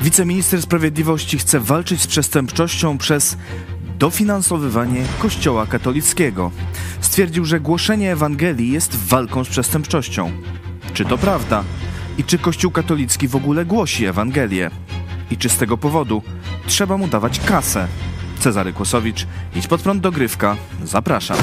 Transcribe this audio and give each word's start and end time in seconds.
Wiceminister 0.00 0.62
Sprawiedliwości 0.62 1.38
chce 1.38 1.60
walczyć 1.60 2.00
z 2.02 2.06
przestępczością 2.06 2.98
przez 2.98 3.36
dofinansowywanie 3.98 5.04
Kościoła 5.18 5.66
katolickiego. 5.66 6.50
Stwierdził, 7.00 7.44
że 7.44 7.60
głoszenie 7.60 8.12
Ewangelii 8.12 8.72
jest 8.72 8.96
walką 8.96 9.44
z 9.44 9.48
przestępczością. 9.48 10.32
Czy 10.94 11.04
to 11.04 11.18
prawda? 11.18 11.64
I 12.18 12.24
czy 12.24 12.38
Kościół 12.38 12.70
katolicki 12.70 13.28
w 13.28 13.36
ogóle 13.36 13.64
głosi 13.64 14.06
Ewangelię? 14.06 14.70
I 15.30 15.36
czy 15.36 15.48
z 15.48 15.56
tego 15.56 15.78
powodu 15.78 16.22
trzeba 16.66 16.96
mu 16.96 17.08
dawać 17.08 17.40
kasę? 17.40 17.88
Cezary 18.38 18.72
Kłosowicz, 18.72 19.26
idź 19.56 19.66
pod 19.66 19.82
prąd 19.82 20.00
dogrywka. 20.00 20.56
Zapraszam. 20.84 21.38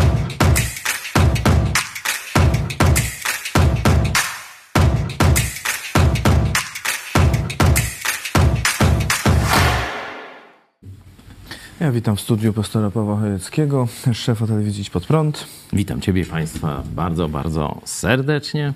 Ja 11.84 11.92
witam 11.92 12.16
w 12.16 12.22
studiu 12.22 12.54
pastora 12.54 12.92
Pawła 12.92 13.18
Chojeckiego, 13.20 13.88
szefa 14.14 14.48
telewizji 14.48 14.86
Pod 14.92 15.06
Prąd. 15.06 15.48
Witam 15.74 16.02
Ciebie 16.02 16.26
Państwa 16.26 16.84
bardzo, 16.96 17.30
bardzo 17.30 17.82
serdecznie. 17.86 18.74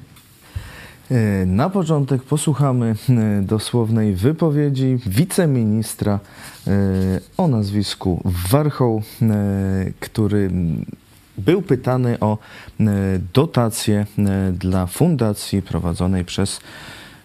E, 1.11 1.45
na 1.45 1.69
początek 1.69 2.23
posłuchamy 2.23 2.95
e, 3.09 3.41
dosłownej 3.41 4.15
wypowiedzi 4.15 4.97
wiceministra 5.05 6.19
e, 6.67 6.71
o 7.37 7.47
nazwisku 7.47 8.21
Warchoł, 8.49 9.03
który 9.99 10.51
był 11.37 11.61
pytany 11.61 12.19
o 12.19 12.37
dotację 13.33 14.05
dla 14.53 14.87
fundacji 14.87 15.61
prowadzonej 15.61 16.25
przez 16.25 16.59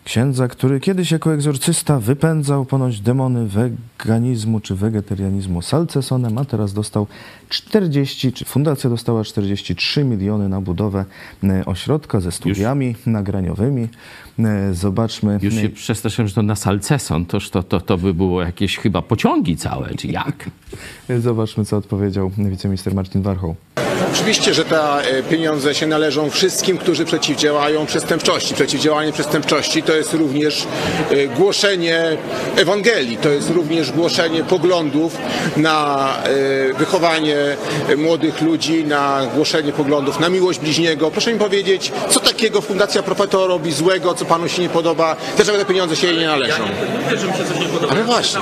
księdza, 0.05 0.48
który 0.48 0.80
kiedyś 0.80 1.11
jako 1.11 1.34
egzorcysta 1.34 2.01
wypędzał 2.01 2.65
ponoć 2.65 3.01
demony 3.01 3.48
weganizmu 3.48 4.61
czy 4.61 4.75
wegetarianizmu 4.75 5.62
salcesonem, 5.62 6.39
a 6.39 6.44
teraz 6.44 6.72
dostał 6.72 7.06
40, 7.48 8.33
czy 8.33 8.44
fundacja 8.44 8.91
dostała 8.91 9.25
43 9.25 10.05
miliony 10.05 10.48
na 10.48 10.61
budowę 10.61 11.05
e, 11.44 11.64
ośrodka 11.67 12.20
ze 12.20 12.33
studiami 12.33 12.86
Już. 12.86 13.06
nagraniowymi. 13.06 13.89
E, 14.39 14.75
zobaczmy. 14.75 15.39
Już 15.42 15.55
się 15.55 15.69
przestraszyłem, 15.69 16.28
że 16.28 16.34
to 16.34 16.42
na 16.42 16.56
salceson, 16.56 17.27
toż 17.27 17.50
to, 17.50 17.62
to, 17.62 17.81
to 17.81 17.98
by 17.98 18.14
było 18.14 18.42
jakieś 18.42 18.78
chyba 18.78 19.03
pociągi 19.03 19.56
całe, 19.56 19.94
czy 19.94 20.06
jak? 20.09 20.50
Zobaczmy, 21.19 21.64
co 21.64 21.77
odpowiedział 21.77 22.31
wiceminister 22.39 22.94
Marcin 22.94 23.22
Warchoł. 23.22 23.56
Oczywiście, 24.11 24.55
że 24.55 24.64
te 24.64 24.81
e, 24.81 25.22
pieniądze 25.22 25.75
się 25.75 25.86
należą 25.86 26.31
wszystkim, 26.31 26.78
którzy 26.78 27.05
przeciwdziałają 27.05 27.86
przestępczości. 27.86 28.55
Przeciwdziałanie 28.55 29.12
przestępczości 29.12 29.83
to 29.83 29.97
jest 29.97 30.14
również 30.14 30.67
e, 31.11 31.27
głoszenie 31.27 32.17
Ewangelii, 32.56 33.17
to 33.17 33.28
jest 33.28 33.50
również 33.50 33.92
głoszenie 33.92 34.44
poglądów 34.44 35.17
na 35.56 36.09
wychowanie 36.78 37.36
młodych 37.97 38.41
ludzi, 38.41 38.84
na 38.84 39.27
głoszenie 39.34 39.72
poglądów 39.72 40.20
na 40.20 40.28
miłość 40.28 40.59
bliźniego. 40.59 41.11
Proszę 41.11 41.33
mi 41.33 41.39
powiedzieć, 41.39 41.92
co 42.11 42.20
takiego 42.20 42.61
Fundacja 42.61 43.03
Profeto 43.03 43.47
robi 43.47 43.72
złego, 43.72 44.14
co 44.14 44.25
panu 44.25 44.48
się 44.48 44.62
nie 44.62 44.69
podoba, 44.69 45.16
dlaczego 45.37 45.59
te 45.59 45.64
pieniądze 45.64 45.97
się 45.97 46.06
jej 46.06 46.19
nie 46.19 46.27
należą? 46.27 46.62
Ja 46.62 46.89
nie 46.89 46.98
mówię, 47.05 47.16
że 47.19 47.27
mi 47.27 47.33
się 47.33 47.44
coś 47.44 47.59
nie 47.59 47.66
podoba. 47.66 47.92
Ale 47.92 48.05
właśnie. 48.05 48.41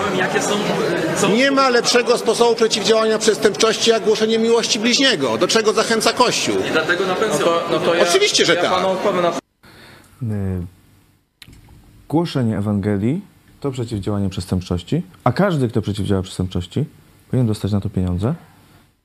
Są. 1.21 1.29
Nie 1.29 1.51
ma 1.51 1.69
lepszego 1.69 2.19
sposobu 2.19 2.55
przeciwdziałania 2.55 3.19
przestępczości, 3.19 3.91
jak 3.91 4.03
głoszenie 4.03 4.39
miłości 4.39 4.79
bliźniego. 4.79 5.39
Do 5.39 5.47
czego 5.51 5.73
zachęca 5.73 6.13
Kościół? 6.13 6.55
I 6.69 6.71
dlatego 6.73 7.07
na 7.07 7.15
pensję. 7.15 7.45
No 7.45 7.47
to, 7.47 7.63
no 7.71 7.79
to 7.79 7.95
ja, 7.95 8.03
Oczywiście, 8.09 8.47
że 8.47 8.55
ja 8.55 8.63
tak. 8.63 8.83
Na... 10.23 10.37
Y, 10.37 10.63
głoszenie 12.09 12.59
Ewangelii 12.59 13.21
to 13.61 13.71
przeciwdziałanie 13.71 14.29
przestępczości, 14.29 15.03
a 15.25 15.33
każdy, 15.33 15.69
kto 15.69 15.83
przeciwdziała 15.83 16.23
przestępczości, 16.23 16.85
powinien 17.31 17.47
dostać 17.47 17.73
na 17.73 17.81
to 17.81 17.91
pieniądze. 17.91 18.35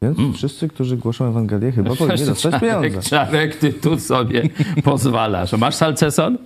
Więc 0.02 0.20
mm. 0.20 0.34
wszyscy, 0.34 0.68
którzy 0.68 0.98
głoszą 0.98 1.30
Ewangelię, 1.30 1.72
chyba 1.72 1.96
powinni 1.96 2.26
dostać 2.26 2.52
Czarek, 2.52 2.62
pieniądze. 2.62 3.10
Czarek, 3.10 3.56
ty 3.56 3.74
tu 3.74 4.00
sobie 4.00 4.50
pozwalasz. 4.84 5.52
Masz 5.52 5.76
salceson? 5.76 6.38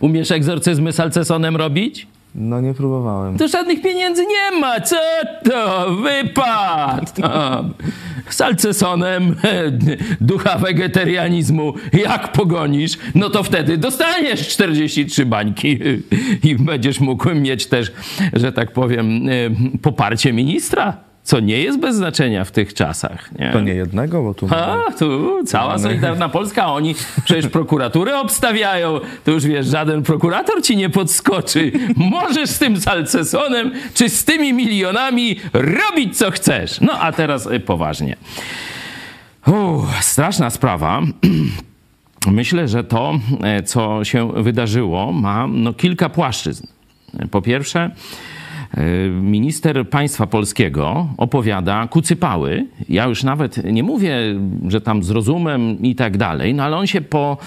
Umiesz 0.00 0.30
egzorcyzmy 0.30 0.92
salcesonem 0.92 1.56
robić? 1.56 2.06
No 2.34 2.60
nie 2.60 2.74
próbowałem. 2.74 3.38
To 3.38 3.48
żadnych 3.48 3.82
pieniędzy 3.82 4.26
nie 4.26 4.60
ma. 4.60 4.80
Co 4.80 4.96
to? 5.44 5.86
Wypad! 5.96 7.16
Salcesonem 8.28 9.36
ducha 10.20 10.58
wegetarianizmu 10.58 11.74
jak 11.92 12.32
pogonisz, 12.32 12.98
no 13.14 13.30
to 13.30 13.42
wtedy 13.42 13.78
dostaniesz 13.78 14.48
43 14.48 15.26
bańki 15.26 15.78
i 16.48 16.56
będziesz 16.56 17.00
mógł 17.00 17.34
mieć 17.34 17.66
też, 17.66 17.92
że 18.32 18.52
tak 18.52 18.72
powiem, 18.72 19.28
poparcie 19.82 20.32
ministra 20.32 21.11
co 21.24 21.40
nie 21.40 21.58
jest 21.58 21.80
bez 21.80 21.96
znaczenia 21.96 22.44
w 22.44 22.50
tych 22.50 22.74
czasach. 22.74 23.38
Nie? 23.38 23.50
To 23.52 23.60
nie 23.60 23.74
jednego, 23.74 24.22
bo 24.22 24.34
tu... 24.34 24.48
A, 24.50 24.92
tu 24.98 25.38
cała 25.46 25.78
Solidarna 25.78 26.28
Polska, 26.28 26.66
oni 26.66 26.94
przecież 27.24 27.48
prokuratury 27.58 28.16
obstawiają. 28.16 29.00
To 29.24 29.30
już 29.30 29.46
wiesz, 29.46 29.66
żaden 29.66 30.02
prokurator 30.02 30.62
ci 30.62 30.76
nie 30.76 30.90
podskoczy. 30.90 31.72
Możesz 31.96 32.50
z 32.50 32.58
tym 32.58 32.80
salcesonem, 32.80 33.72
czy 33.94 34.08
z 34.08 34.24
tymi 34.24 34.52
milionami 34.52 35.36
robić 35.52 36.18
co 36.18 36.30
chcesz. 36.30 36.80
No 36.80 36.92
a 37.00 37.12
teraz 37.12 37.46
y, 37.46 37.60
poważnie. 37.60 38.16
Uff, 39.46 40.04
straszna 40.04 40.50
sprawa. 40.50 41.02
Myślę, 42.26 42.68
że 42.68 42.84
to, 42.84 43.18
e, 43.42 43.62
co 43.62 44.04
się 44.04 44.32
wydarzyło, 44.32 45.12
ma 45.12 45.46
no, 45.46 45.72
kilka 45.72 46.08
płaszczyzn. 46.08 46.66
Po 47.30 47.42
pierwsze, 47.42 47.90
minister 49.22 49.88
państwa 49.88 50.26
polskiego 50.26 51.08
opowiada 51.16 51.88
kucypały. 51.88 52.66
Ja 52.88 53.04
już 53.06 53.22
nawet 53.22 53.64
nie 53.64 53.82
mówię, 53.82 54.16
że 54.68 54.80
tam 54.80 55.02
z 55.02 55.10
rozumem 55.10 55.82
i 55.82 55.94
tak 55.94 56.16
dalej, 56.16 56.54
no 56.54 56.62
ale 56.62 56.76
on 56.76 56.86
się 56.86 57.00
po, 57.00 57.38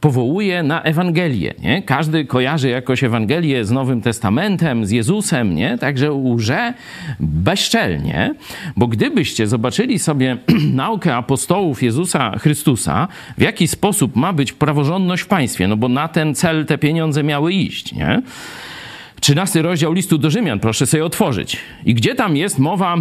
powołuje 0.00 0.62
na 0.62 0.82
Ewangelię. 0.82 1.54
Nie? 1.62 1.82
Każdy 1.82 2.24
kojarzy 2.24 2.68
jakoś 2.68 3.04
Ewangelię 3.04 3.64
z 3.64 3.70
Nowym 3.70 4.00
Testamentem, 4.00 4.86
z 4.86 4.90
Jezusem, 4.90 5.54
nie? 5.54 5.78
także 5.78 6.12
łże 6.12 6.74
bezczelnie, 7.20 8.34
bo 8.76 8.86
gdybyście 8.86 9.46
zobaczyli 9.46 9.98
sobie 9.98 10.36
naukę 10.74 11.16
apostołów 11.16 11.82
Jezusa 11.82 12.38
Chrystusa, 12.38 13.08
w 13.38 13.42
jaki 13.42 13.68
sposób 13.68 14.16
ma 14.16 14.32
być 14.32 14.52
praworządność 14.52 15.22
w 15.22 15.26
państwie, 15.26 15.68
no 15.68 15.76
bo 15.76 15.88
na 15.88 16.08
ten 16.08 16.34
cel 16.34 16.66
te 16.66 16.78
pieniądze 16.78 17.22
miały 17.22 17.52
iść, 17.52 17.92
nie? 17.92 18.22
13 19.20 19.62
rozdział 19.62 19.92
listu 19.92 20.18
do 20.18 20.30
Rzymian, 20.30 20.60
proszę 20.60 20.86
sobie 20.86 21.04
otworzyć. 21.04 21.56
I 21.84 21.94
gdzie 21.94 22.14
tam 22.14 22.36
jest 22.36 22.58
mowa 22.58 22.96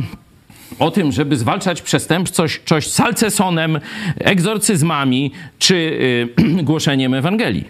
o 0.80 0.92
tym, 0.92 1.12
żeby 1.12 1.38
zwalczać 1.38 1.82
przestępczość 1.82 2.62
coś 2.66 2.88
salcesonem, 2.88 3.80
egzorcyzmami 4.20 5.32
czy 5.60 5.76
yy, 6.38 6.64
głoszeniem 6.70 7.14
Ewangelii? 7.14 7.66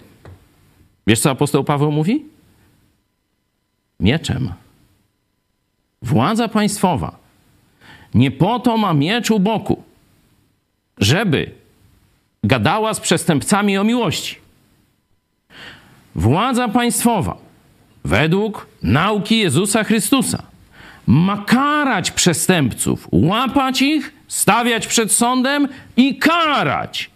Wiesz, 1.07 1.19
co 1.19 1.29
apostoł 1.31 1.63
Paweł 1.63 1.91
mówi? 1.91 2.25
Mieczem. 3.99 4.53
Władza 6.01 6.47
państwowa 6.47 7.27
nie 8.13 8.31
po 8.31 8.59
to 8.59 8.77
ma 8.77 8.93
miecz 8.93 9.31
u 9.31 9.39
boku, 9.39 9.83
żeby 10.97 11.51
gadała 12.43 12.93
z 12.93 12.99
przestępcami 12.99 13.77
o 13.77 13.83
miłości. 13.83 14.35
Władza 16.15 16.67
państwowa 16.67 17.46
według 18.05 18.67
nauki 18.83 19.37
Jezusa 19.37 19.83
Chrystusa 19.83 20.43
ma 21.07 21.37
karać 21.37 22.11
przestępców, 22.11 23.07
łapać 23.11 23.81
ich, 23.81 24.13
stawiać 24.27 24.87
przed 24.87 25.11
sądem 25.11 25.67
i 25.97 26.17
karać, 26.17 27.09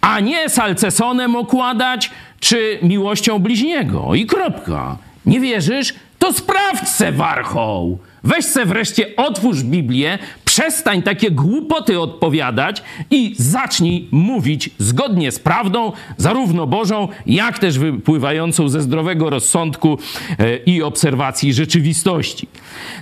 a 0.00 0.20
nie 0.20 0.48
salcesonem 0.48 1.36
okładać 1.36 2.10
czy 2.40 2.78
miłością 2.82 3.38
bliźniego. 3.38 4.14
I 4.14 4.26
kropka. 4.26 4.96
Nie 5.26 5.40
wierzysz? 5.40 5.94
To 6.18 6.32
sprawdź 6.32 6.88
se 6.88 7.12
warchoł. 7.12 7.98
Weź 8.24 8.44
se 8.44 8.66
wreszcie, 8.66 9.16
otwórz 9.16 9.62
Biblię, 9.62 10.18
przestań 10.52 11.02
takie 11.02 11.30
głupoty 11.30 12.00
odpowiadać 12.00 12.82
i 13.10 13.34
zacznij 13.38 14.08
mówić 14.10 14.70
zgodnie 14.78 15.32
z 15.32 15.38
prawdą, 15.38 15.92
zarówno 16.16 16.66
Bożą, 16.66 17.08
jak 17.26 17.58
też 17.58 17.78
wypływającą 17.78 18.68
ze 18.68 18.80
zdrowego 18.80 19.30
rozsądku 19.30 19.98
e, 20.38 20.56
i 20.56 20.82
obserwacji 20.82 21.52
rzeczywistości. 21.52 22.48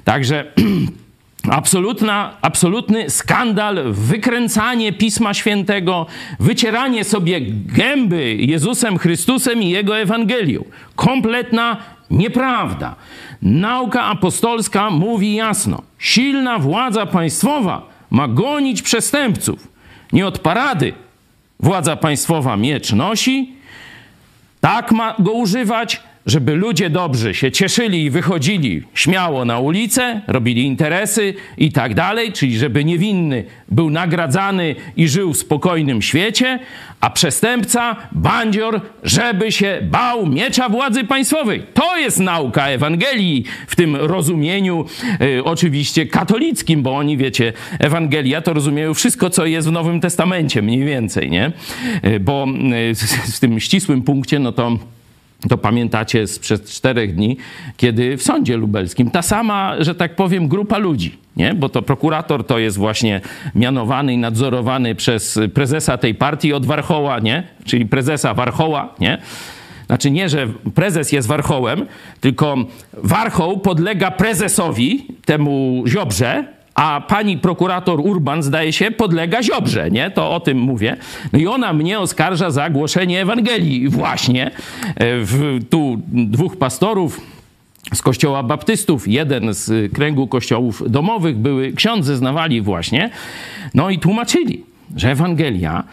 Także. 0.04 0.44
Absolutna, 1.50 2.36
absolutny 2.42 3.10
skandal, 3.10 3.92
wykręcanie 3.92 4.92
Pisma 4.92 5.34
Świętego, 5.34 6.06
wycieranie 6.40 7.04
sobie 7.04 7.40
gęby 7.66 8.34
Jezusem 8.34 8.98
Chrystusem 8.98 9.62
i 9.62 9.70
Jego 9.70 9.98
Ewangelią. 9.98 10.64
Kompletna 10.96 11.76
nieprawda. 12.10 12.94
Nauka 13.42 14.04
apostolska 14.04 14.90
mówi 14.90 15.34
jasno: 15.34 15.82
silna 15.98 16.58
władza 16.58 17.06
państwowa 17.06 17.82
ma 18.10 18.28
gonić 18.28 18.82
przestępców. 18.82 19.68
Nie 20.12 20.26
od 20.26 20.38
parady 20.38 20.92
władza 21.60 21.96
państwowa 21.96 22.56
miecz 22.56 22.92
nosi, 22.92 23.54
tak 24.60 24.92
ma 24.92 25.14
go 25.18 25.32
używać, 25.32 26.02
żeby 26.30 26.54
ludzie 26.54 26.90
dobrzy 26.90 27.34
się 27.34 27.52
cieszyli 27.52 28.04
i 28.04 28.10
wychodzili 28.10 28.82
śmiało 28.94 29.44
na 29.44 29.58
ulicę, 29.58 30.20
robili 30.26 30.64
interesy 30.64 31.34
i 31.58 31.72
tak 31.72 31.94
dalej, 31.94 32.32
czyli 32.32 32.58
żeby 32.58 32.84
niewinny 32.84 33.44
był 33.68 33.90
nagradzany 33.90 34.74
i 34.96 35.08
żył 35.08 35.32
w 35.32 35.36
spokojnym 35.36 36.02
świecie, 36.02 36.58
a 37.00 37.10
przestępca, 37.10 37.96
bandzior, 38.12 38.80
żeby 39.02 39.52
się 39.52 39.78
bał 39.82 40.26
miecza 40.26 40.68
władzy 40.68 41.04
państwowej. 41.04 41.62
To 41.74 41.98
jest 41.98 42.20
nauka 42.20 42.66
Ewangelii 42.66 43.44
w 43.66 43.76
tym 43.76 43.96
rozumieniu 43.96 44.84
y, 45.22 45.44
oczywiście 45.44 46.06
katolickim, 46.06 46.82
bo 46.82 46.96
oni, 46.96 47.16
wiecie, 47.16 47.52
Ewangelia 47.78 48.40
to 48.40 48.52
rozumieją 48.52 48.94
wszystko, 48.94 49.30
co 49.30 49.46
jest 49.46 49.68
w 49.68 49.72
Nowym 49.72 50.00
Testamencie, 50.00 50.62
mniej 50.62 50.84
więcej, 50.84 51.30
nie? 51.30 51.52
Y, 52.04 52.20
bo 52.20 52.46
y, 52.90 52.94
w 53.32 53.40
tym 53.40 53.60
ścisłym 53.60 54.02
punkcie, 54.02 54.38
no 54.38 54.52
to 54.52 54.78
to 55.48 55.58
pamiętacie 55.58 56.26
sprzed 56.26 56.70
czterech 56.70 57.14
dni, 57.14 57.36
kiedy 57.76 58.16
w 58.16 58.22
sądzie 58.22 58.56
lubelskim 58.56 59.10
ta 59.10 59.22
sama, 59.22 59.74
że 59.78 59.94
tak 59.94 60.16
powiem, 60.16 60.48
grupa 60.48 60.78
ludzi, 60.78 61.18
nie? 61.36 61.54
bo 61.54 61.68
to 61.68 61.82
prokurator 61.82 62.46
to 62.46 62.58
jest 62.58 62.76
właśnie 62.76 63.20
mianowany 63.54 64.12
i 64.12 64.18
nadzorowany 64.18 64.94
przez 64.94 65.38
prezesa 65.54 65.98
tej 65.98 66.14
partii 66.14 66.52
od 66.52 66.66
Warchoła, 66.66 67.18
nie? 67.18 67.42
czyli 67.64 67.86
prezesa 67.86 68.34
Warchoła, 68.34 68.94
nie? 69.00 69.18
Znaczy 69.86 70.10
nie, 70.10 70.28
że 70.28 70.46
prezes 70.74 71.12
jest 71.12 71.28
warchołem, 71.28 71.86
tylko 72.20 72.56
warchoł 72.92 73.58
podlega 73.58 74.10
prezesowi, 74.10 75.06
temu 75.24 75.84
Ziobrze, 75.86 76.44
a 76.80 77.00
pani 77.00 77.38
prokurator 77.38 78.00
Urban, 78.00 78.42
zdaje 78.42 78.72
się, 78.72 78.90
podlega 78.90 79.42
Ziobrze, 79.42 79.90
nie? 79.90 80.10
To 80.10 80.30
o 80.34 80.40
tym 80.40 80.58
mówię. 80.58 80.96
No 81.32 81.38
i 81.38 81.46
ona 81.46 81.72
mnie 81.72 81.98
oskarża 81.98 82.50
za 82.50 82.70
głoszenie 82.70 83.20
Ewangelii 83.20 83.88
właśnie. 83.88 84.46
E, 84.46 84.50
w, 84.96 85.58
tu 85.70 86.00
dwóch 86.06 86.56
pastorów 86.56 87.20
z 87.94 88.02
kościoła 88.02 88.42
baptystów, 88.42 89.08
jeden 89.08 89.54
z 89.54 89.92
kręgu 89.92 90.26
kościołów 90.26 90.90
domowych, 90.90 91.36
były 91.36 91.72
ksiądze, 91.72 92.16
znawali 92.16 92.60
właśnie, 92.60 93.10
no 93.74 93.90
i 93.90 93.98
tłumaczyli, 93.98 94.64
że 94.96 95.10
Ewangelia 95.10 95.84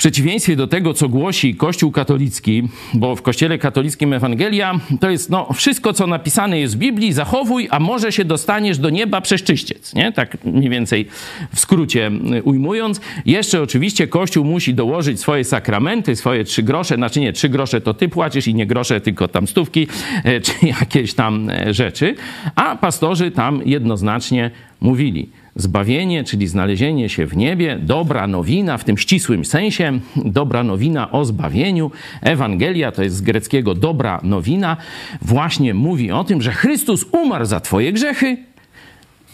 przeciwieństwie 0.00 0.56
do 0.56 0.66
tego, 0.66 0.94
co 0.94 1.08
głosi 1.08 1.54
Kościół 1.54 1.92
katolicki, 1.92 2.62
bo 2.94 3.16
w 3.16 3.22
Kościele 3.22 3.58
katolickim 3.58 4.12
Ewangelia 4.12 4.80
to 5.00 5.10
jest 5.10 5.30
no, 5.30 5.52
wszystko, 5.52 5.92
co 5.92 6.06
napisane 6.06 6.60
jest 6.60 6.74
w 6.74 6.78
Biblii, 6.78 7.12
zachowuj, 7.12 7.68
a 7.70 7.80
może 7.80 8.12
się 8.12 8.24
dostaniesz 8.24 8.78
do 8.78 8.90
nieba 8.90 9.20
przez 9.20 9.42
czyściec. 9.42 9.94
Nie? 9.94 10.12
Tak 10.12 10.44
mniej 10.44 10.70
więcej 10.70 11.06
w 11.54 11.60
skrócie 11.60 12.10
ujmując. 12.44 13.00
Jeszcze 13.26 13.62
oczywiście 13.62 14.08
Kościół 14.08 14.44
musi 14.44 14.74
dołożyć 14.74 15.20
swoje 15.20 15.44
sakramenty, 15.44 16.16
swoje 16.16 16.44
trzy 16.44 16.62
grosze, 16.62 16.94
znaczy 16.94 17.20
nie, 17.20 17.32
trzy 17.32 17.48
grosze 17.48 17.80
to 17.80 17.94
ty 17.94 18.08
płacisz 18.08 18.48
i 18.48 18.54
nie 18.54 18.66
grosze, 18.66 19.00
tylko 19.00 19.28
tam 19.28 19.46
stówki, 19.46 19.86
e, 20.24 20.40
czy 20.40 20.52
jakieś 20.80 21.14
tam 21.14 21.50
e, 21.50 21.74
rzeczy. 21.74 22.14
A 22.54 22.76
pastorzy 22.76 23.30
tam 23.30 23.62
jednoznacznie 23.64 24.50
mówili– 24.80 25.28
zbawienie, 25.56 26.24
czyli 26.24 26.48
znalezienie 26.48 27.08
się 27.08 27.26
w 27.26 27.36
niebie, 27.36 27.78
dobra 27.82 28.26
nowina 28.26 28.78
w 28.78 28.84
tym 28.84 28.98
ścisłym 28.98 29.44
sensie, 29.44 30.00
dobra 30.16 30.62
nowina 30.62 31.12
o 31.12 31.24
zbawieniu. 31.24 31.90
Ewangelia 32.22 32.92
to 32.92 33.02
jest 33.02 33.16
z 33.16 33.20
greckiego 33.20 33.74
dobra 33.74 34.20
nowina, 34.22 34.76
właśnie 35.22 35.74
mówi 35.74 36.12
o 36.12 36.24
tym, 36.24 36.42
że 36.42 36.52
Chrystus 36.52 37.04
umarł 37.12 37.44
za 37.44 37.60
Twoje 37.60 37.92
grzechy. 37.92 38.36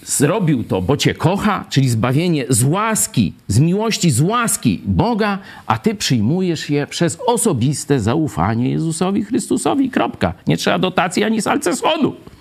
Zrobił 0.05 0.65
to, 0.65 0.83
bo 0.83 0.97
Cię 0.97 1.15
kocha, 1.15 1.65
czyli 1.71 1.89
zbawienie 1.89 2.45
z 2.49 2.63
łaski, 2.63 3.33
z 3.49 3.59
miłości, 3.59 4.11
z 4.11 4.21
łaski 4.21 4.81
Boga, 4.85 5.39
a 5.67 5.79
Ty 5.79 5.95
przyjmujesz 5.95 6.71
je 6.71 6.87
przez 6.87 7.19
osobiste 7.27 8.01
zaufanie 8.01 8.71
Jezusowi 8.71 9.25
Chrystusowi. 9.25 9.91
Kropka. 9.91 10.35
Nie 10.47 10.57
trzeba 10.57 10.79
dotacji 10.79 11.25
ani 11.25 11.43
salcesonu. 11.43 12.09
Y, 12.09 12.36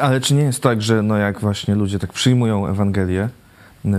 ale 0.00 0.20
czy 0.20 0.34
nie 0.34 0.42
jest 0.42 0.62
tak, 0.62 0.82
że 0.82 1.02
no 1.02 1.16
jak 1.16 1.40
właśnie 1.40 1.74
ludzie 1.74 1.98
tak 1.98 2.12
przyjmują 2.12 2.66
Ewangelię 2.66 3.28
yy, 3.84 3.92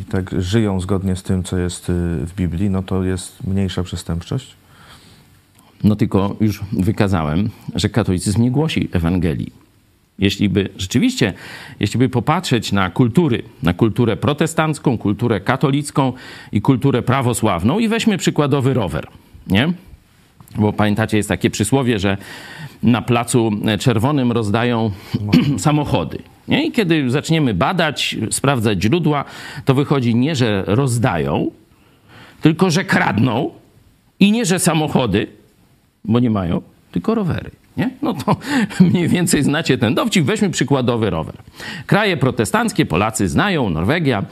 i 0.00 0.04
tak 0.04 0.42
żyją 0.42 0.80
zgodnie 0.80 1.16
z 1.16 1.22
tym, 1.22 1.42
co 1.42 1.58
jest 1.58 1.88
yy, 1.88 1.94
w 2.26 2.34
Biblii, 2.36 2.70
no 2.70 2.82
to 2.82 3.04
jest 3.04 3.46
mniejsza 3.46 3.82
przestępczość? 3.82 4.56
No 5.84 5.96
tylko 5.96 6.36
już 6.40 6.60
wykazałem, 6.72 7.50
że 7.74 7.88
katolicyzm 7.88 8.42
nie 8.42 8.50
głosi 8.50 8.88
Ewangelii. 8.92 9.52
Jeśli 10.18 10.48
by 10.48 10.68
rzeczywiście, 10.76 11.32
jeśli 11.80 11.98
by 11.98 12.08
popatrzeć 12.08 12.72
na 12.72 12.90
kultury, 12.90 13.42
na 13.62 13.74
kulturę 13.74 14.16
protestancką, 14.16 14.98
kulturę 14.98 15.40
katolicką 15.40 16.12
i 16.52 16.60
kulturę 16.60 17.02
prawosławną 17.02 17.78
i 17.78 17.88
weźmy 17.88 18.18
przykładowy 18.18 18.74
rower, 18.74 19.06
nie? 19.46 19.72
Bo 20.56 20.72
pamiętacie, 20.72 21.16
jest 21.16 21.28
takie 21.28 21.50
przysłowie, 21.50 21.98
że 21.98 22.16
na 22.82 23.02
Placu 23.02 23.50
Czerwonym 23.78 24.32
rozdają 24.32 24.90
samochody. 25.58 26.18
Nie? 26.48 26.66
I 26.66 26.72
kiedy 26.72 27.10
zaczniemy 27.10 27.54
badać, 27.54 28.16
sprawdzać 28.30 28.82
źródła, 28.82 29.24
to 29.64 29.74
wychodzi 29.74 30.14
nie, 30.14 30.36
że 30.36 30.64
rozdają, 30.66 31.50
tylko 32.40 32.70
że 32.70 32.84
kradną 32.84 33.50
i 34.20 34.32
nie, 34.32 34.44
że 34.44 34.58
samochody, 34.58 35.26
bo 36.04 36.20
nie 36.20 36.30
mają, 36.30 36.62
tylko 36.92 37.14
rowery. 37.14 37.50
Nie? 37.76 37.90
No 38.02 38.14
to 38.14 38.36
mniej 38.90 39.08
więcej 39.08 39.42
znacie 39.42 39.78
ten 39.78 39.94
dowcip. 39.94 40.24
Weźmy 40.24 40.50
przykładowy 40.50 41.10
rower. 41.10 41.34
Kraje 41.86 42.16
protestanckie 42.16 42.86
Polacy 42.86 43.28
znają, 43.28 43.70
Norwegia, 43.70 44.24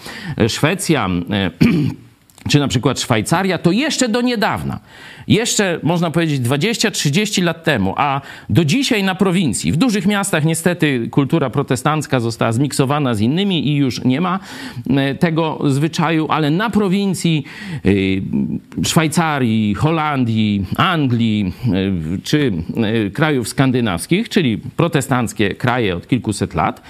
Szwecja, 0.48 1.08
czy 2.48 2.58
na 2.58 2.68
przykład 2.68 3.00
Szwajcaria, 3.00 3.58
to 3.58 3.72
jeszcze 3.72 4.08
do 4.08 4.20
niedawna 4.20 4.80
jeszcze 5.28 5.80
można 5.82 6.10
powiedzieć 6.10 6.40
20-30 6.40 7.42
lat 7.42 7.64
temu, 7.64 7.94
a 7.96 8.20
do 8.50 8.64
dzisiaj 8.64 9.04
na 9.04 9.14
prowincji, 9.14 9.72
w 9.72 9.76
dużych 9.76 10.06
miastach 10.06 10.44
niestety 10.44 11.08
kultura 11.10 11.50
protestancka 11.50 12.20
została 12.20 12.52
zmiksowana 12.52 13.14
z 13.14 13.20
innymi 13.20 13.68
i 13.68 13.76
już 13.76 14.04
nie 14.04 14.20
ma 14.20 14.38
e, 14.90 15.14
tego 15.14 15.58
zwyczaju, 15.66 16.26
ale 16.30 16.50
na 16.50 16.70
prowincji 16.70 17.44
e, 17.84 18.84
Szwajcarii, 18.84 19.74
Holandii, 19.74 20.66
Anglii 20.76 21.52
e, 21.66 22.18
czy 22.22 22.52
krajów 23.12 23.48
skandynawskich, 23.48 24.28
czyli 24.28 24.58
protestanckie 24.58 25.54
kraje 25.54 25.96
od 25.96 26.08
kilkuset 26.08 26.54
lat, 26.54 26.82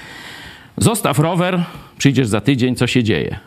zostaw 0.77 1.19
rower, 1.19 1.65
przyjdziesz 1.99 2.29
za 2.29 2.41
tydzień, 2.41 2.77
co 2.77 2.87
się 2.87 3.05
dzieje? 3.05 3.39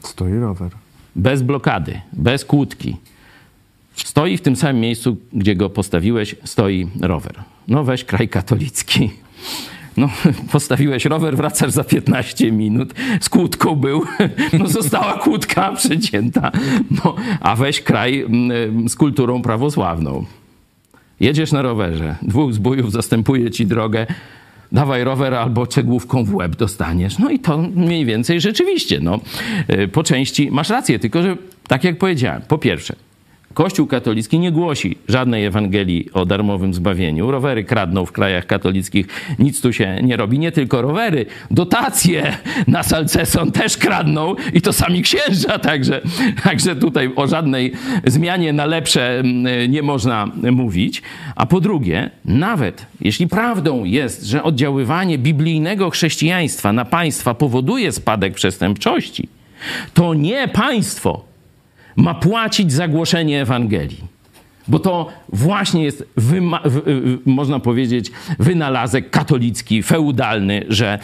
Stoi 0.00 0.38
rower. 0.38 0.70
Bez 1.16 1.42
blokady, 1.42 2.00
bez 2.12 2.44
kłódki. 2.44 2.96
Stoi 3.96 4.36
w 4.36 4.40
tym 4.40 4.56
samym 4.56 4.80
miejscu, 4.80 5.16
gdzie 5.32 5.56
go 5.56 5.70
postawiłeś, 5.70 6.36
stoi 6.44 6.88
rower. 7.00 7.34
No 7.68 7.84
weź 7.84 8.04
kraj 8.04 8.28
katolicki. 8.28 9.10
No, 9.96 10.08
postawiłeś 10.52 11.04
rower, 11.04 11.36
wracasz 11.36 11.70
za 11.70 11.84
15 11.84 12.52
minut, 12.52 12.94
z 13.20 13.28
kłódką 13.28 13.76
był, 13.76 14.04
no 14.58 14.68
została 14.68 15.18
kłódka 15.18 15.72
przecięta. 15.72 16.52
No, 16.90 17.14
a 17.40 17.56
weź 17.56 17.80
kraj 17.80 18.20
mm, 18.20 18.88
z 18.88 18.96
kulturą 18.96 19.42
prawosławną. 19.42 20.24
Jedziesz 21.20 21.52
na 21.52 21.62
rowerze, 21.62 22.16
dwóch 22.22 22.54
zbójów 22.54 22.92
zastępuje 22.92 23.50
ci 23.50 23.66
drogę, 23.66 24.06
dawaj 24.74 25.04
rower 25.04 25.34
albo 25.34 25.66
cegłówką 25.66 26.24
w 26.24 26.34
łeb 26.34 26.56
dostaniesz. 26.56 27.18
No 27.18 27.30
i 27.30 27.38
to 27.38 27.58
mniej 27.58 28.04
więcej 28.04 28.40
rzeczywiście, 28.40 29.00
no, 29.00 29.20
y, 29.70 29.88
po 29.88 30.02
części 30.02 30.50
masz 30.50 30.70
rację, 30.70 30.98
tylko 30.98 31.22
że 31.22 31.36
tak 31.68 31.84
jak 31.84 31.98
powiedziałem, 31.98 32.42
po 32.48 32.58
pierwsze, 32.58 32.96
Kościół 33.54 33.86
katolicki 33.86 34.38
nie 34.38 34.52
głosi 34.52 34.98
żadnej 35.08 35.44
Ewangelii 35.44 36.08
o 36.12 36.26
darmowym 36.26 36.74
zbawieniu. 36.74 37.30
Rowery 37.30 37.64
kradną 37.64 38.06
w 38.06 38.12
krajach 38.12 38.46
katolickich, 38.46 39.06
nic 39.38 39.60
tu 39.60 39.72
się 39.72 39.98
nie 40.02 40.16
robi. 40.16 40.38
Nie 40.38 40.52
tylko 40.52 40.82
rowery, 40.82 41.26
dotacje 41.50 42.36
na 42.66 42.82
Salceson 42.82 43.52
też 43.52 43.76
kradną 43.76 44.34
i 44.54 44.60
to 44.60 44.72
sami 44.72 45.02
księża, 45.02 45.58
także, 45.58 46.00
także 46.44 46.76
tutaj 46.76 47.10
o 47.16 47.26
żadnej 47.26 47.72
zmianie 48.04 48.52
na 48.52 48.66
lepsze 48.66 49.18
mm, 49.18 49.70
nie 49.70 49.82
można 49.82 50.28
mówić. 50.52 51.02
A 51.36 51.46
po 51.46 51.60
drugie, 51.60 52.10
nawet 52.24 52.86
jeśli 53.00 53.28
prawdą 53.28 53.84
jest, 53.84 54.24
że 54.24 54.42
oddziaływanie 54.42 55.18
biblijnego 55.18 55.90
chrześcijaństwa 55.90 56.72
na 56.72 56.84
państwa 56.84 57.34
powoduje 57.34 57.92
spadek 57.92 58.34
przestępczości, 58.34 59.28
to 59.94 60.14
nie 60.14 60.48
państwo 60.48 61.33
ma 61.96 62.14
płacić 62.14 62.72
za 62.72 62.88
głoszenie 62.88 63.42
Ewangelii. 63.42 64.14
Bo 64.68 64.78
to 64.78 65.08
właśnie 65.32 65.84
jest, 65.84 66.04
można 67.26 67.60
powiedzieć, 67.60 68.10
wynalazek 68.38 69.10
katolicki, 69.10 69.82
feudalny, 69.82 70.64
że 70.68 70.98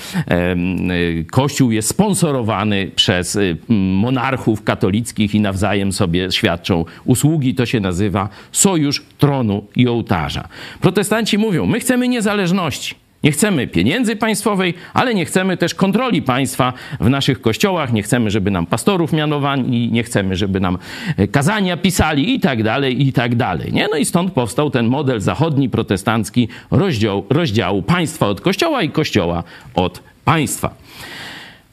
Kościół 1.30 1.70
jest 1.70 1.88
sponsorowany 1.88 2.90
przez 2.96 3.36
y, 3.36 3.56
monarchów 3.70 4.64
katolickich 4.64 5.34
i 5.34 5.40
nawzajem 5.40 5.92
sobie 5.92 6.32
świadczą 6.32 6.84
usługi. 7.04 7.54
To 7.54 7.66
się 7.66 7.80
nazywa 7.80 8.28
sojusz 8.52 9.02
tronu 9.18 9.66
i 9.76 9.88
ołtarza. 9.88 10.48
Protestanci 10.80 11.38
mówią, 11.38 11.66
my 11.66 11.80
chcemy 11.80 12.08
niezależności. 12.08 12.94
Nie 13.24 13.32
chcemy 13.32 13.66
pieniędzy 13.66 14.16
państwowej, 14.16 14.74
ale 14.94 15.14
nie 15.14 15.24
chcemy 15.24 15.56
też 15.56 15.74
kontroli 15.74 16.22
państwa 16.22 16.72
w 17.00 17.08
naszych 17.08 17.40
kościołach. 17.40 17.92
Nie 17.92 18.02
chcemy, 18.02 18.30
żeby 18.30 18.50
nam 18.50 18.66
pastorów 18.66 19.12
mianowali, 19.12 19.92
nie 19.92 20.02
chcemy, 20.02 20.36
żeby 20.36 20.60
nam 20.60 20.78
e, 21.16 21.28
kazania 21.28 21.76
pisali 21.76 22.34
i 22.34 22.40
tak 22.40 22.62
dalej, 22.62 23.06
i 23.06 23.12
tak 23.12 23.34
dalej. 23.34 23.72
Nie? 23.72 23.88
No 23.90 23.96
i 23.96 24.04
stąd 24.04 24.32
powstał 24.32 24.70
ten 24.70 24.86
model 24.86 25.20
zachodni, 25.20 25.68
protestancki 25.68 26.48
rozdział, 26.70 27.24
rozdziału 27.30 27.82
państwa 27.82 28.26
od 28.26 28.40
kościoła 28.40 28.82
i 28.82 28.90
kościoła 28.90 29.44
od 29.74 30.02
państwa. 30.24 30.74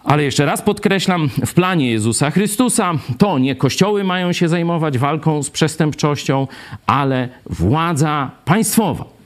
Ale 0.03 0.23
jeszcze 0.23 0.45
raz 0.45 0.61
podkreślam, 0.61 1.29
w 1.45 1.53
planie 1.53 1.91
Jezusa 1.91 2.31
Chrystusa 2.31 2.93
to 3.17 3.39
nie 3.39 3.55
kościoły 3.55 4.03
mają 4.03 4.33
się 4.33 4.47
zajmować 4.47 4.97
walką 4.97 5.43
z 5.43 5.49
przestępczością, 5.49 6.47
ale 6.85 7.29
władza 7.45 8.31
państwowa. 8.45 9.16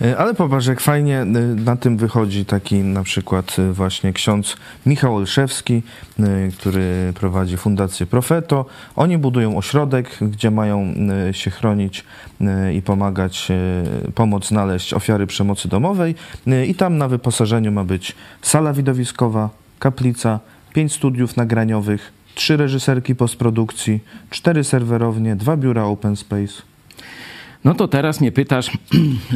E, 0.00 0.16
ale 0.16 0.34
popatrz, 0.34 0.66
jak 0.66 0.80
fajnie 0.80 1.20
e, 1.20 1.24
na 1.24 1.76
tym 1.76 1.96
wychodzi 1.96 2.44
taki 2.44 2.74
na 2.74 3.02
przykład 3.02 3.56
e, 3.58 3.72
właśnie 3.72 4.12
ksiądz 4.12 4.56
Michał 4.86 5.16
Olszewski, 5.16 5.82
który 6.58 7.12
prowadzi 7.14 7.56
Fundację 7.56 8.06
Profeto. 8.06 8.66
Oni 8.96 9.18
budują 9.18 9.56
ośrodek, 9.56 10.18
gdzie 10.20 10.50
mają 10.50 10.94
się 11.32 11.50
chronić 11.50 12.04
i 12.74 12.82
pomagać, 12.82 13.48
pomoc 14.14 14.48
znaleźć 14.48 14.94
ofiary 14.94 15.26
przemocy 15.26 15.68
domowej. 15.68 16.14
I 16.66 16.74
tam 16.74 16.98
na 16.98 17.08
wyposażeniu 17.08 17.72
ma 17.72 17.84
być 17.84 18.14
sala 18.42 18.72
widowiskowa, 18.72 19.50
kaplica, 19.78 20.40
pięć 20.74 20.92
studiów 20.92 21.36
nagraniowych, 21.36 22.12
trzy 22.34 22.56
reżyserki 22.56 23.14
postprodukcji, 23.14 24.00
cztery 24.30 24.64
serwerownie, 24.64 25.36
dwa 25.36 25.56
biura 25.56 25.84
open 25.84 26.16
space. 26.16 26.62
No 27.66 27.74
to 27.74 27.88
teraz 27.88 28.20
mnie 28.20 28.32
pytasz, 28.32 28.70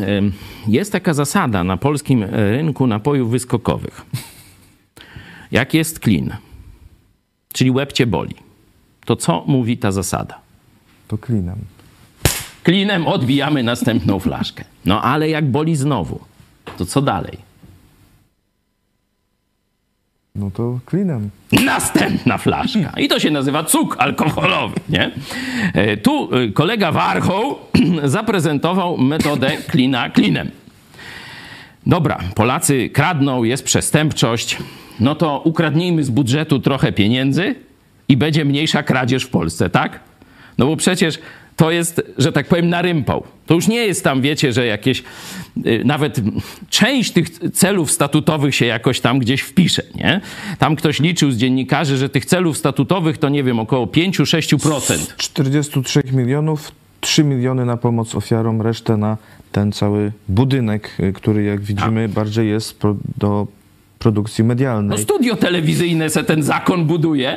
jest 0.68 0.92
taka 0.92 1.14
zasada 1.14 1.64
na 1.64 1.76
polskim 1.76 2.24
rynku 2.24 2.86
napojów 2.86 3.30
wyskokowych. 3.30 4.06
Jak 5.50 5.74
jest 5.74 5.98
clean, 5.98 6.36
czyli 7.52 7.70
łeb 7.70 7.92
cię 7.92 8.06
boli, 8.06 8.34
to 9.04 9.16
co 9.16 9.44
mówi 9.46 9.78
ta 9.78 9.92
zasada? 9.92 10.38
To 11.08 11.18
klinem. 11.18 11.58
Klinem 12.62 13.06
odbijamy 13.06 13.62
następną 13.62 14.18
flaszkę. 14.18 14.64
No 14.84 15.02
ale 15.02 15.28
jak 15.28 15.50
boli 15.50 15.76
znowu, 15.76 16.20
to 16.78 16.86
co 16.86 17.02
dalej? 17.02 17.38
No 20.34 20.50
to 20.50 20.80
klinem. 20.86 21.30
Następna 21.52 22.38
flaszka. 22.38 22.92
I 22.96 23.08
to 23.08 23.20
się 23.20 23.30
nazywa 23.30 23.64
cuk 23.64 23.96
alkoholowy, 23.98 24.74
nie? 24.88 25.10
E, 25.74 25.96
tu 25.96 26.28
e, 26.34 26.48
kolega 26.48 26.92
Warchoł 26.92 27.56
zaprezentował 28.04 28.98
metodę 28.98 29.50
klina 29.68 30.10
klinem. 30.10 30.50
Dobra, 31.86 32.18
Polacy 32.34 32.90
kradną, 32.90 33.44
jest 33.44 33.64
przestępczość, 33.64 34.58
no 35.00 35.14
to 35.14 35.40
ukradnijmy 35.44 36.04
z 36.04 36.10
budżetu 36.10 36.58
trochę 36.58 36.92
pieniędzy 36.92 37.54
i 38.08 38.16
będzie 38.16 38.44
mniejsza 38.44 38.82
kradzież 38.82 39.24
w 39.24 39.30
Polsce, 39.30 39.70
tak? 39.70 40.00
No 40.60 40.66
bo 40.66 40.76
przecież 40.76 41.18
to 41.56 41.70
jest, 41.70 42.02
że 42.18 42.32
tak 42.32 42.48
powiem, 42.48 42.68
narympał. 42.68 43.24
To 43.46 43.54
już 43.54 43.68
nie 43.68 43.86
jest 43.86 44.04
tam, 44.04 44.20
wiecie, 44.20 44.52
że 44.52 44.66
jakieś, 44.66 45.02
y, 45.66 45.82
nawet 45.84 46.20
część 46.70 47.12
tych 47.12 47.28
celów 47.54 47.90
statutowych 47.90 48.54
się 48.54 48.66
jakoś 48.66 49.00
tam 49.00 49.18
gdzieś 49.18 49.40
wpisze, 49.40 49.82
nie? 49.94 50.20
Tam 50.58 50.76
ktoś 50.76 51.00
liczył 51.00 51.30
z 51.30 51.36
dziennikarzy, 51.36 51.96
że 51.96 52.08
tych 52.08 52.24
celów 52.24 52.58
statutowych 52.58 53.18
to, 53.18 53.28
nie 53.28 53.44
wiem, 53.44 53.58
około 53.58 53.86
5-6%. 53.86 54.96
Z 54.96 55.16
43 55.16 56.02
milionów 56.12 56.72
3 57.00 57.24
miliony 57.24 57.64
na 57.64 57.76
pomoc 57.76 58.14
ofiarom, 58.14 58.62
resztę 58.62 58.96
na 58.96 59.16
ten 59.52 59.72
cały 59.72 60.12
budynek, 60.28 60.96
y, 61.00 61.12
który 61.12 61.42
jak 61.42 61.60
widzimy 61.60 62.04
A. 62.04 62.14
bardziej 62.14 62.48
jest 62.48 62.80
do 63.18 63.46
produkcji 64.00 64.44
medialnej. 64.44 64.98
No 64.98 65.04
studio 65.04 65.36
telewizyjne 65.36 66.10
se 66.10 66.24
ten 66.24 66.42
zakon 66.42 66.84
buduje, 66.84 67.36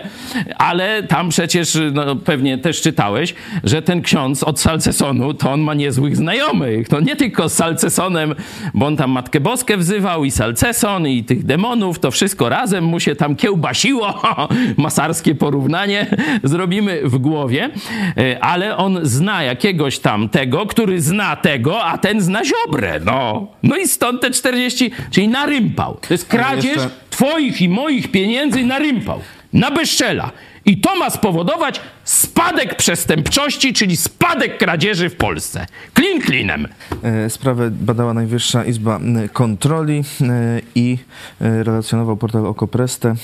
ale 0.58 1.04
tam 1.04 1.30
przecież 1.30 1.78
no, 1.94 2.16
pewnie 2.16 2.58
też 2.58 2.82
czytałeś, 2.82 3.36
że 3.64 3.82
ten 3.82 4.02
ksiądz 4.02 4.44
od 4.44 4.60
Salcesonu, 4.60 5.34
to 5.34 5.52
on 5.52 5.62
ma 5.62 5.74
niezłych 5.74 6.16
znajomych. 6.16 6.90
To 6.90 7.00
nie 7.00 7.16
tylko 7.16 7.50
z 7.50 7.54
Salcesonem, 7.54 8.36
bo 8.74 8.86
on 8.86 8.98
tam 8.98 9.12
Matkę 9.12 9.40
Boskę 9.40 9.78
wzywał 9.78 10.24
i 10.24 10.32
Salceson 10.32 11.08
i 11.08 11.24
tych 11.24 11.46
demonów, 11.46 12.00
to 12.00 12.12
wszystko 12.12 12.50
razem 12.50 12.84
mu 12.84 13.00
się 13.00 13.16
tam 13.16 13.36
kiełbasiło. 13.36 14.22
Masarskie 14.78 15.36
porównanie 15.36 16.08
zrobimy 16.44 17.02
w 17.04 17.18
głowie, 17.18 17.70
e, 18.18 18.44
ale 18.44 18.78
on 18.78 19.00
zna 19.02 19.44
jakiegoś 19.44 20.00
tam 20.00 20.30
tego, 20.30 20.66
który 20.66 21.02
zna 21.02 21.36
tego, 21.36 21.84
a 21.84 21.98
ten 21.98 22.22
zna 22.22 22.42
Ziobrę. 22.46 23.00
No, 23.06 23.48
no 23.64 23.78
i 23.78 23.88
stąd 23.88 24.22
te 24.22 24.32
40, 24.32 24.92
czyli 25.12 25.28
narympał. 25.28 25.98
To 26.08 26.14
jest 26.14 26.28
kraj 26.28 26.53
kradzież 26.54 26.76
jeszcze... 26.76 26.90
twoich 27.10 27.62
i 27.62 27.70
moich 27.70 28.12
pieniędzy 28.12 28.64
na 28.64 28.80
rympał, 28.80 29.22
na 29.54 29.72
bezczela. 29.72 30.32
I 30.66 30.78
to 30.78 30.96
ma 30.96 31.10
spowodować 31.10 31.82
spadek 32.04 32.76
przestępczości, 32.76 33.74
czyli 33.74 33.98
spadek 33.98 34.58
kradzieży 34.58 35.10
w 35.10 35.16
Polsce. 35.16 35.66
Klin 35.94 36.22
klinem. 36.22 36.68
E, 37.04 37.30
sprawę 37.30 37.72
badała 37.72 38.14
Najwyższa 38.14 38.66
Izba 38.66 39.00
Kontroli 39.34 40.04
e, 40.22 40.62
i 40.76 40.98
e, 41.42 41.64
relacjonował 41.64 42.18
portal 42.18 42.48
Okopreste 42.48 43.16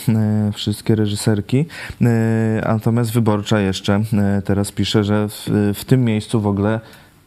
wszystkie 0.53 0.95
reżyserki. 0.95 1.65
Natomiast 2.65 3.11
Wyborcza 3.11 3.59
jeszcze 3.59 4.03
teraz 4.45 4.71
pisze, 4.71 5.03
że 5.03 5.27
w, 5.29 5.73
w 5.75 5.85
tym 5.85 6.05
miejscu 6.05 6.41
w 6.41 6.47
ogóle 6.47 6.79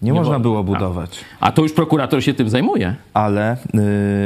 nie, 0.03 0.13
nie 0.13 0.19
można 0.19 0.39
było 0.39 0.65
budować. 0.65 1.25
A, 1.41 1.47
a, 1.47 1.53
to 1.53 1.63
już 1.63 1.73
prokurator 1.73 2.23
się 2.23 2.35
tym 2.35 2.49
zajmuje. 2.49 2.95
Ale 3.15 3.57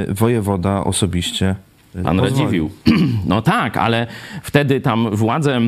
y, 0.09 0.15
wojewoda 0.15 0.85
osobiście 0.85 1.55
Pan 2.05 2.21
Radziwił. 2.21 2.71
No 3.27 3.43
tak, 3.43 3.77
ale 3.77 4.07
wtedy 4.43 4.81
tam 4.81 5.17
władze 5.17 5.61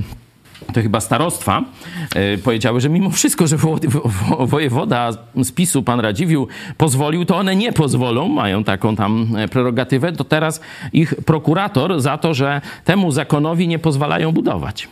to 0.73 0.83
chyba 0.83 1.01
starostwa, 1.01 1.63
yy, 2.15 2.39
powiedziały, 2.39 2.81
że 2.81 2.89
mimo 2.89 3.11
wszystko, 3.11 3.47
że 3.47 3.57
wo, 3.57 3.77
wo, 4.05 4.47
wojewoda 4.47 5.11
z 5.37 5.53
PiSu, 5.53 5.83
pan 5.83 6.01
Radziwił, 6.01 6.49
pozwolił, 6.77 7.25
to 7.25 7.37
one 7.37 7.57
nie 7.57 7.73
pozwolą, 7.73 8.29
mają 8.29 8.65
taką 8.65 8.97
tam 8.97 9.29
e, 9.37 9.49
prerogatywę, 9.49 10.13
to 10.13 10.25
teraz 10.25 10.61
ich 10.93 11.15
prokurator 11.15 12.01
za 12.01 12.19
to, 12.19 12.35
że 12.35 12.61
temu 12.85 13.13
zakonowi 13.13 13.69
nie 13.69 13.79
pozwalają 13.79 14.33
budować. 14.33 14.89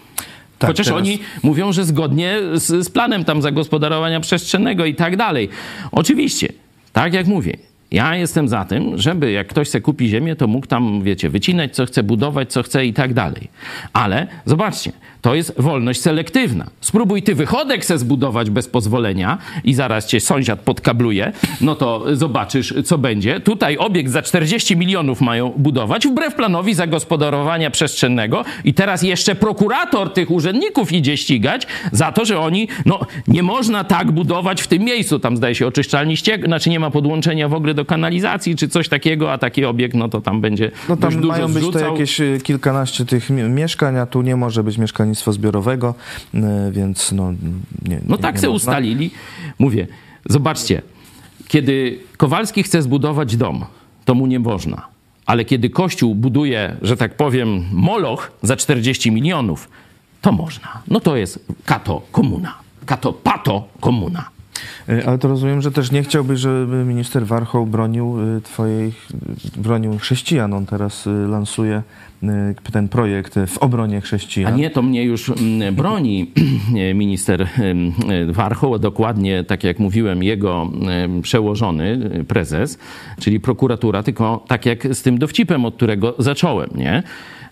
Tak, 0.59 0.71
Chociaż 0.71 0.87
teraz... 0.87 1.03
oni 1.03 1.19
mówią, 1.43 1.73
że 1.73 1.85
zgodnie 1.85 2.39
z, 2.55 2.87
z 2.87 2.91
planem 2.91 3.25
tam 3.25 3.43
zagospodarowania 3.43 4.21
przestrzennego 4.21 4.85
i 4.85 4.95
tak 4.95 5.17
dalej. 5.17 5.49
Oczywiście, 5.93 6.49
tak 6.93 7.15
jak 7.15 7.27
mówię, 7.27 7.57
ja 7.91 8.17
jestem 8.17 8.49
za 8.49 8.65
tym, 8.65 8.99
żeby 8.99 9.33
jak 9.33 9.47
ktoś 9.47 9.69
chce 9.69 9.81
kupi 9.81 10.09
ziemię, 10.09 10.37
to 10.37 10.47
mógł 10.47 10.67
tam, 10.67 11.03
wiecie, 11.03 11.31
wycinać 11.31 11.75
co 11.75 11.87
chce, 11.87 12.03
budować 12.03 12.53
co 12.53 12.63
chce 12.63 12.87
i 12.87 12.93
tak 12.93 13.15
dalej. 13.15 13.49
Ale 13.93 14.27
zobaczcie, 14.45 14.93
to 15.27 15.35
jest 15.35 15.55
wolność 15.59 16.01
selektywna. 16.01 16.67
Spróbuj 16.81 17.23
ty 17.23 17.35
wychodek 17.35 17.85
se 17.85 17.99
zbudować 17.99 18.51
bez 18.51 18.69
pozwolenia 18.69 19.39
i 19.65 19.75
zaraz 19.75 20.07
cię 20.07 20.21
sąsiad 20.21 20.61
podkabluje, 20.61 21.33
no 21.61 21.75
to 21.75 22.17
zobaczysz, 22.17 22.75
co 22.85 22.99
będzie. 22.99 23.41
Tutaj 23.41 23.77
obiekt 23.77 24.11
za 24.11 24.23
40 24.23 24.77
milionów 24.77 25.21
mają 25.21 25.53
budować 25.57 26.07
wbrew 26.07 26.35
planowi 26.35 26.75
zagospodarowania 26.75 27.71
przestrzennego 27.71 28.45
i 28.65 28.75
teraz 28.75 29.03
jeszcze 29.03 29.35
prokurator 29.35 30.13
tych 30.13 30.31
urzędników 30.31 30.93
idzie 30.93 31.17
ścigać 31.17 31.67
za 31.93 32.13
to, 32.13 32.25
że 32.25 32.41
oni, 32.41 32.69
no 32.85 33.01
nie 33.29 33.43
można 33.43 33.85
tak 33.85 34.13
budować 34.13 34.63
w 34.63 34.67
tym 34.67 34.83
miejscu. 34.83 35.19
Tam 35.19 35.37
zdaje 35.37 35.55
się 35.55 35.67
oczyszczalni 35.67 36.17
ściek, 36.17 36.45
znaczy 36.45 36.71
nie 36.71 36.81
ma 36.81 36.91
podłączenia 36.91 37.49
w 37.49 37.55
ogóle 37.55 37.75
do 37.75 37.85
kanalizacji 37.85 38.57
czy 38.57 38.69
coś 38.69 38.89
takiego, 38.89 39.33
a 39.33 39.39
taki 39.39 39.65
obiekt, 39.65 39.95
no 39.95 40.09
to 40.09 40.21
tam 40.21 40.41
będzie 40.41 40.71
No 40.89 40.97
tam 40.97 41.27
mają 41.27 41.53
być 41.53 41.65
to 41.73 41.79
jakieś 41.79 42.21
y, 42.21 42.41
kilkanaście 42.43 43.05
tych 43.05 43.31
mieszkań, 43.31 43.99
a 43.99 44.07
tu 44.07 44.23
nie 44.23 44.37
może 44.37 44.65
być 44.65 44.79
mieszkań 44.79 45.16
mieszkalnictwa 45.17 45.33
zbiorowego, 45.33 45.95
e, 46.35 46.71
więc 46.73 47.13
no 47.13 47.33
nie, 47.89 48.01
No 48.07 48.19
tak 48.19 48.41
se 48.41 48.51
ustalili. 48.51 49.11
Mówię, 49.59 49.87
zobaczcie, 50.29 50.83
kiedy 51.49 51.99
Kowalski 52.17 52.63
chce 52.63 52.83
zbudować 52.83 53.37
dom, 53.37 53.65
to 54.05 54.15
mu 54.15 54.27
nie 54.27 54.39
można. 54.39 54.87
Ale 55.27 55.45
kiedy 55.45 55.71
Kościół 55.71 56.15
buduje, 56.15 56.77
że 56.83 56.97
tak 56.97 57.17
powiem, 57.17 57.65
moloch 57.73 58.33
za 58.43 58.57
40 58.57 59.11
milionów, 59.11 59.69
to 60.21 60.33
można. 60.33 60.83
No 60.89 61.01
to 61.01 61.17
jest 61.17 61.39
kato 61.65 62.03
komuna. 62.13 62.55
Kato 62.87 63.13
pato 63.13 63.69
komuna. 63.81 64.31
E, 64.89 65.07
ale 65.07 65.19
to 65.19 65.29
rozumiem, 65.29 65.63
że 65.63 65.71
też 65.73 65.91
nie 65.91 66.03
chciałbyś, 66.03 66.41
żeby 66.41 66.85
minister 66.85 67.27
Warchoł 67.27 67.67
bronił 67.67 68.17
e, 68.37 68.41
twojej, 68.41 68.93
bronił 69.57 69.99
chrześcijan. 69.99 70.53
On 70.53 70.67
teraz 70.67 71.07
lansuje 71.07 71.83
ten 72.73 72.89
projekt 72.89 73.35
w 73.47 73.59
obronie 73.59 73.99
A 73.99 74.01
chrześcijan. 74.01 74.57
nie, 74.57 74.71
to 74.71 74.83
mnie 74.83 75.05
już 75.05 75.29
mm, 75.29 75.75
broni 75.75 76.31
minister 76.95 77.49
em, 77.59 77.93
Warchoł, 78.33 78.79
dokładnie 78.79 79.45
tak 79.45 79.65
jak 79.65 79.79
mówiłem, 79.79 80.23
jego 80.23 80.71
przełożony 81.23 82.11
prezes, 82.29 82.79
czyli 83.21 83.41
prokuratura, 83.41 84.03
tylko 84.03 84.45
tak 84.49 84.67
jak 84.67 84.87
z 84.97 85.03
tym 85.03 85.19
dowcipem, 85.19 85.65
od 85.65 85.77
którego 85.77 86.15
zacząłem, 86.19 86.71
nie? 86.75 87.03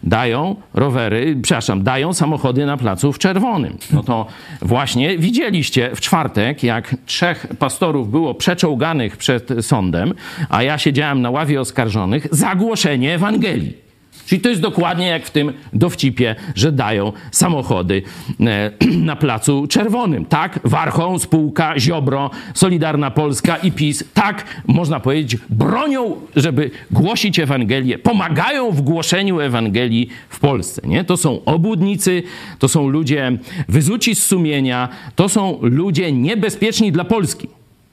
Dają 0.02 0.56
rowery, 0.75 1.37
przepraszam, 1.42 1.83
dają 1.83 2.12
samochody 2.12 2.66
na 2.66 2.76
placu 2.76 3.12
w 3.12 3.18
czerwonym. 3.18 3.78
No 3.92 4.02
to 4.02 4.26
właśnie 4.62 5.18
widzieliście 5.18 5.90
w 5.94 6.00
czwartek, 6.00 6.62
jak 6.62 6.97
trzech 7.06 7.47
pastorów 7.59 8.11
było 8.11 8.35
przeczołganych 8.35 9.16
przed 9.16 9.49
sądem, 9.61 10.14
a 10.49 10.62
ja 10.62 10.78
siedziałem 10.78 11.23
na 11.23 11.30
ławie 11.30 11.61
oskarżonych 11.61 12.26
za 12.30 12.54
głoszenie 12.54 13.14
Ewangelii. 13.14 13.84
Czyli 14.26 14.40
to 14.40 14.49
jest 14.49 14.61
dokładnie 14.61 15.06
jak 15.06 15.26
w 15.26 15.30
tym 15.30 15.52
dowcipie, 15.73 16.37
że 16.54 16.73
dają 16.73 17.12
samochody 17.30 18.02
e, 18.40 18.71
na 19.11 19.16
placu 19.16 19.66
czerwonym. 19.66 20.25
Tak, 20.25 20.61
Warchoł, 20.64 21.18
spółka, 21.18 21.80
Ziobro, 21.80 22.30
Solidarna 22.54 23.11
Polska 23.11 23.56
i 23.56 23.73
PiS, 23.73 24.04
tak, 24.14 24.44
można 24.66 25.00
powiedzieć, 25.00 25.40
bronią, 25.50 26.16
żeby 26.37 26.71
głosić 26.90 27.38
Ewangelię, 27.38 27.99
pomagają 27.99 28.71
w 28.71 28.80
głoszeniu 28.80 29.40
Ewangelii 29.40 30.09
w 30.28 30.40
Polsce. 30.40 30.83
Nie? 30.85 31.04
To 31.04 31.16
są 31.16 31.44
obłudnicy, 31.44 32.23
to 32.59 32.68
są 32.68 32.88
ludzie 32.88 33.38
wyzuci 33.68 34.14
z 34.14 34.26
sumienia, 34.26 34.88
to 35.14 35.28
są 35.28 35.59
ludzie 35.62 36.12
niebezpieczni 36.12 36.92
dla 36.92 37.04
Polski. 37.04 37.49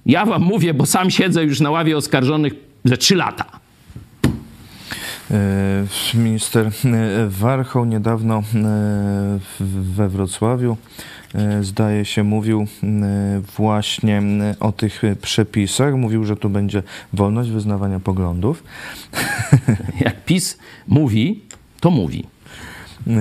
Ja 0.06 0.26
wam 0.26 0.42
mówię, 0.42 0.74
bo 0.74 0.86
sam 0.86 1.12
siedzę 1.12 1.44
już 1.44 1.60
na 1.60 1.72
ławie 1.72 1.98
oskarżonych 1.98 2.54
ze 2.86 2.98
trzy 2.98 3.16
lata. 3.16 3.61
E, 5.32 6.18
Minister 6.18 6.68
e, 6.68 6.72
Warchoł 7.28 7.86
niedawno 7.86 8.44
e, 8.56 9.40
we 9.60 10.10
Wrocławiu, 10.10 10.78
zdaje 11.62 12.06
się, 12.06 12.24
mówił 12.24 12.68
właśnie 13.58 14.22
o 14.60 14.72
tych 14.72 15.02
przepisach. 15.22 15.96
Mówił, 15.96 16.26
że 16.26 16.36
tu 16.36 16.50
będzie 16.50 16.84
wolność 17.14 17.50
wyznawania 17.50 18.00
poglądów. 18.00 18.64
Jak 20.06 20.26
PiS 20.26 20.58
mówi, 20.88 21.42
to 21.80 21.92
mówi. 21.92 22.26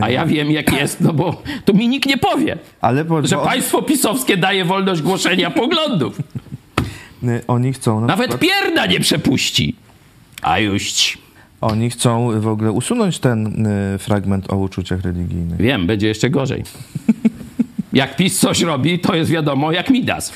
A 0.01 0.11
ja 0.11 0.27
wiem, 0.27 0.51
jak 0.51 0.73
jest, 0.73 1.01
no 1.01 1.13
bo 1.13 1.43
to 1.65 1.73
mi 1.73 1.89
nikt 1.89 2.09
nie 2.09 2.19
powie, 2.19 2.59
Ale 2.81 3.05
po, 3.05 3.27
że 3.27 3.37
bo 3.37 3.45
państwo 3.45 3.83
pisowskie 3.83 4.37
daje 4.37 4.65
wolność 4.65 5.03
głoszenia 5.03 5.51
poglądów. 5.51 6.19
oni, 7.23 7.33
oni 7.49 7.73
chcą 7.73 8.01
na 8.01 8.07
Nawet 8.07 8.31
przykład, 8.31 8.51
pierda 8.51 8.87
nie 8.87 9.01
przepuści. 9.01 9.77
A 10.43 10.59
już. 10.59 11.19
Oni 11.61 11.91
chcą 11.91 12.41
w 12.41 12.49
ogóle 12.49 12.73
usunąć 12.73 13.19
ten 13.19 13.67
e, 13.67 13.99
fragment 13.99 14.53
o 14.53 14.57
uczuciach 14.57 15.01
religijnych. 15.03 15.61
Wiem, 15.61 15.87
będzie 15.87 16.09
jeszcze 16.09 16.31
gorzej. 16.31 16.63
Jak 17.93 18.17
PiS 18.17 18.39
coś 18.39 18.63
robi, 18.63 18.99
to 18.99 19.15
jest 19.15 19.31
wiadomo, 19.31 19.73
jak 19.73 19.91
Midas. 19.91 20.33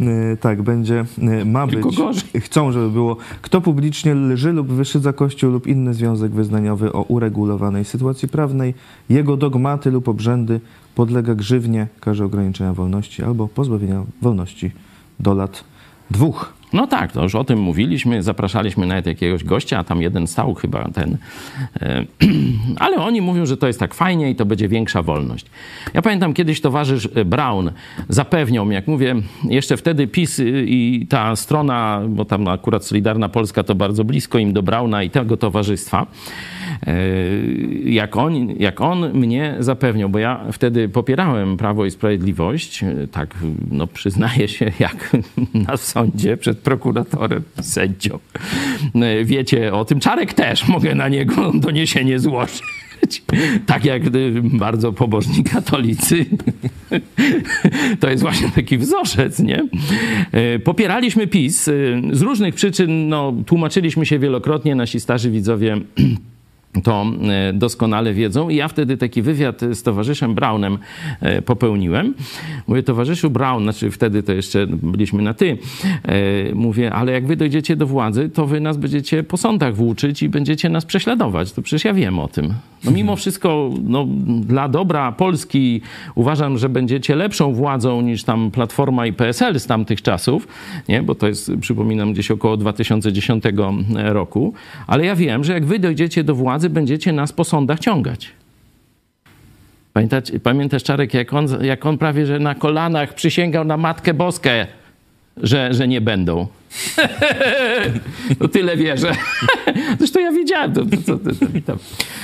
E, 0.00 0.36
Tak, 0.40 0.62
będzie, 0.62 1.04
e, 1.22 1.44
ma 1.44 1.66
Tylko 1.66 1.88
być. 1.88 1.98
gorzej. 1.98 2.40
Chcą, 2.40 2.72
żeby 2.72 2.90
było, 2.90 3.16
kto 3.42 3.60
publicznie 3.60 4.14
lży 4.14 4.52
lub 4.52 4.68
wyszydza 4.68 5.12
Kościół 5.12 5.50
lub 5.52 5.66
inny 5.66 5.94
związek 5.94 6.32
wyznaniowy 6.32 6.92
o 6.92 7.02
uregulowanej 7.02 7.84
sytuacji 7.84 8.28
prawnej, 8.28 8.74
jego 9.08 9.36
dogmaty 9.36 9.90
lub 9.90 10.08
obrzędy 10.08 10.60
podlega 10.94 11.34
grzywnie, 11.34 11.86
karze 12.00 12.24
ograniczenia 12.24 12.74
wolności 12.74 13.22
albo 13.22 13.48
pozbawienia 13.48 14.04
wolności 14.22 14.70
do 15.20 15.34
lat 15.34 15.64
dwóch. 16.10 16.59
No 16.72 16.86
tak, 16.86 17.12
to 17.12 17.22
już 17.22 17.34
o 17.34 17.44
tym 17.44 17.58
mówiliśmy, 17.58 18.22
zapraszaliśmy 18.22 18.86
nawet 18.86 19.06
jakiegoś 19.06 19.44
gościa, 19.44 19.78
a 19.78 19.84
tam 19.84 20.02
jeden 20.02 20.26
stał 20.26 20.54
chyba 20.54 20.88
ten. 20.94 21.16
E, 21.80 22.04
ale 22.84 22.96
oni 22.96 23.20
mówią, 23.20 23.46
że 23.46 23.56
to 23.56 23.66
jest 23.66 23.80
tak 23.80 23.94
fajnie 23.94 24.30
i 24.30 24.36
to 24.36 24.44
będzie 24.46 24.68
większa 24.68 25.02
wolność. 25.02 25.46
Ja 25.94 26.02
pamiętam 26.02 26.34
kiedyś 26.34 26.60
towarzysz 26.60 27.08
Brown 27.08 27.70
zapewniał 28.08 28.66
mi, 28.66 28.74
jak 28.74 28.86
mówię, 28.86 29.14
jeszcze 29.44 29.76
wtedy 29.76 30.06
PiS 30.06 30.40
i 30.66 31.06
ta 31.08 31.36
strona, 31.36 32.02
bo 32.08 32.24
tam 32.24 32.48
akurat 32.48 32.84
Solidarna 32.84 33.28
Polska 33.28 33.62
to 33.62 33.74
bardzo 33.74 34.04
blisko 34.04 34.38
im 34.38 34.52
do 34.52 34.62
Brauna 34.62 35.02
i 35.02 35.10
tego 35.10 35.36
towarzystwa, 35.36 36.02
e, 36.02 36.69
jak 37.84 38.16
on, 38.16 38.34
jak 38.58 38.80
on 38.80 39.12
mnie 39.12 39.56
zapewniał, 39.58 40.08
bo 40.08 40.18
ja 40.18 40.44
wtedy 40.52 40.88
popierałem 40.88 41.56
Prawo 41.56 41.86
i 41.86 41.90
Sprawiedliwość, 41.90 42.82
e, 42.82 43.06
tak 43.12 43.34
no 43.70 43.86
przyznaję 43.86 44.48
się, 44.48 44.72
jak 44.78 45.16
na 45.54 45.76
sądzie 45.76 46.36
przed 46.36 46.58
prokuratorem, 46.58 47.42
sędzią. 47.60 48.18
E, 48.94 49.24
Wiecie 49.24 49.72
o 49.72 49.84
tym, 49.84 50.00
Czarek 50.00 50.34
też, 50.34 50.68
mogę 50.68 50.94
na 50.94 51.08
niego 51.08 51.52
doniesienie 51.66 52.18
złożyć. 52.18 52.62
Tak 53.66 53.84
jak 53.84 54.02
bardzo 54.42 54.92
pobożni 54.92 55.44
katolicy. 55.44 56.26
To 58.00 58.10
jest 58.10 58.22
właśnie 58.22 58.50
taki 58.50 58.78
wzorzec, 58.78 59.38
nie? 59.38 59.68
E, 60.32 60.58
Popieraliśmy 60.58 61.26
PiS 61.26 61.64
z 62.12 62.22
różnych 62.22 62.54
przyczyn, 62.54 63.08
no, 63.08 63.34
tłumaczyliśmy 63.46 64.06
się 64.06 64.18
wielokrotnie, 64.18 64.74
nasi 64.74 65.00
starzy 65.00 65.30
widzowie 65.30 65.76
to 66.82 67.06
e, 67.48 67.52
doskonale 67.52 68.14
wiedzą. 68.14 68.48
I 68.48 68.56
ja 68.56 68.68
wtedy 68.68 68.96
taki 68.96 69.22
wywiad 69.22 69.60
z 69.72 69.82
towarzyszem 69.82 70.34
Brownem 70.34 70.78
e, 71.20 71.42
popełniłem. 71.42 72.14
Mówię, 72.68 72.82
towarzyszu 72.82 73.30
Brown, 73.30 73.62
znaczy 73.62 73.90
wtedy 73.90 74.22
to 74.22 74.32
jeszcze 74.32 74.66
byliśmy 74.66 75.22
na 75.22 75.34
ty. 75.34 75.58
E, 76.04 76.54
Mówię, 76.54 76.92
ale 76.92 77.12
jak 77.12 77.26
wy 77.26 77.36
dojdziecie 77.36 77.76
do 77.76 77.86
władzy, 77.86 78.28
to 78.28 78.46
wy 78.46 78.60
nas 78.60 78.76
będziecie 78.76 79.22
po 79.22 79.36
sądach 79.36 79.74
włóczyć 79.74 80.22
i 80.22 80.28
będziecie 80.28 80.68
nas 80.68 80.84
prześladować. 80.84 81.52
To 81.52 81.62
przecież 81.62 81.84
ja 81.84 81.94
wiem 81.94 82.18
o 82.18 82.28
tym. 82.28 82.54
No 82.84 82.90
mimo 82.90 83.16
wszystko, 83.16 83.70
no, 83.84 84.06
dla 84.26 84.68
dobra 84.68 85.12
Polski 85.12 85.80
uważam, 86.14 86.58
że 86.58 86.68
będziecie 86.68 87.16
lepszą 87.16 87.52
władzą 87.52 88.00
niż 88.00 88.24
tam 88.24 88.50
Platforma 88.50 89.06
i 89.06 89.12
PSL 89.12 89.60
z 89.60 89.66
tamtych 89.66 90.02
czasów, 90.02 90.48
nie? 90.88 91.02
bo 91.02 91.14
to 91.14 91.28
jest, 91.28 91.52
przypominam, 91.60 92.12
gdzieś 92.12 92.30
około 92.30 92.56
2010 92.56 93.44
roku. 93.94 94.54
Ale 94.86 95.04
ja 95.04 95.16
wiem, 95.16 95.44
że 95.44 95.52
jak 95.52 95.66
wy 95.66 95.78
dojdziecie 95.78 96.24
do 96.24 96.34
władzy, 96.34 96.59
będziecie 96.68 97.12
nas 97.12 97.32
po 97.32 97.44
sądach 97.44 97.78
ciągać. 97.78 98.32
Pamiętasz 100.42 100.82
Czarek, 100.82 101.14
jak 101.14 101.32
on, 101.32 101.46
jak 101.64 101.86
on 101.86 101.98
prawie 101.98 102.26
że 102.26 102.38
na 102.38 102.54
kolanach 102.54 103.14
przysięgał 103.14 103.64
na 103.64 103.76
Matkę 103.76 104.14
Boskę, 104.14 104.66
że, 105.36 105.74
że 105.74 105.88
nie 105.88 106.00
będą. 106.00 106.46
no 108.40 108.48
tyle 108.48 108.76
wierzę. 108.76 109.12
Zresztą 109.98 110.20
ja 110.20 110.32
wiedziałem, 110.32 110.72
to, 110.72 110.84
to, 111.06 111.18
to, 111.66 111.76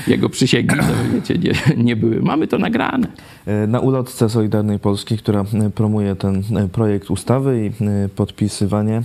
jego 0.06 0.28
przysięgi, 0.28 0.76
wiecie, 1.14 1.38
nie, 1.38 1.84
nie 1.84 1.96
były. 1.96 2.22
Mamy 2.22 2.48
to 2.48 2.58
nagrane. 2.58 3.06
E, 3.46 3.66
Na 3.66 3.80
ulotce 3.80 4.28
Solidarnej 4.28 4.78
Polski, 4.78 5.18
która 5.18 5.40
e, 5.40 5.70
promuje 5.70 6.16
ten 6.16 6.42
e, 6.56 6.68
projekt 6.68 7.10
ustawy 7.10 7.66
i 7.66 7.70
podpisywanie 8.16 9.02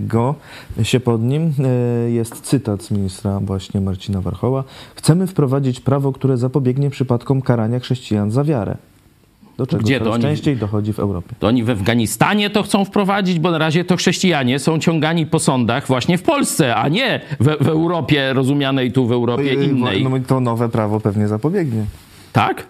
go 0.00 0.34
się 0.82 1.00
pod 1.00 1.22
nim, 1.22 1.52
jest 2.08 2.40
cytat 2.40 2.82
z 2.82 2.90
ministra 2.90 3.40
właśnie 3.40 3.80
Marcina 3.80 4.20
Warchoła. 4.20 4.64
Chcemy 4.94 5.26
wprowadzić 5.26 5.80
prawo, 5.80 6.12
które 6.12 6.36
zapobiegnie 6.36 6.90
przypadkom 6.90 7.42
karania 7.42 7.80
chrześcijan 7.80 8.30
za 8.30 8.44
wiarę. 8.44 8.76
Do 9.58 9.66
czego 9.66 9.82
Gdzie 9.82 10.00
to 10.00 10.12
oni- 10.12 10.22
częściej 10.22 10.56
dochodzi 10.56 10.92
w 10.92 10.98
Europie. 10.98 11.34
To 11.38 11.46
oni 11.46 11.64
w 11.64 11.70
Afganistanie 11.70 12.50
to 12.50 12.62
chcą 12.62 12.84
wprowadzić, 12.84 13.38
bo 13.38 13.50
na 13.50 13.58
razie 13.58 13.84
to 13.84 13.96
chrześcijanie 13.96 14.58
są 14.58 14.78
ciągani 14.78 15.26
po 15.26 15.38
sądach 15.38 15.86
właśnie 15.86 16.18
w 16.18 16.22
Polsce, 16.22 16.76
a 16.76 16.88
nie 16.88 17.20
w, 17.40 17.64
w 17.64 17.68
Europie, 17.68 18.32
rozumianej 18.32 18.92
tu 18.92 19.06
w 19.06 19.12
Europie 19.12 19.50
E, 19.50 19.64
innej. 19.64 20.04
No, 20.04 20.10
to 20.26 20.40
nowe 20.40 20.68
prawo 20.68 21.00
pewnie 21.00 21.28
zapobiegnie. 21.28 21.84
Tak? 22.32 22.66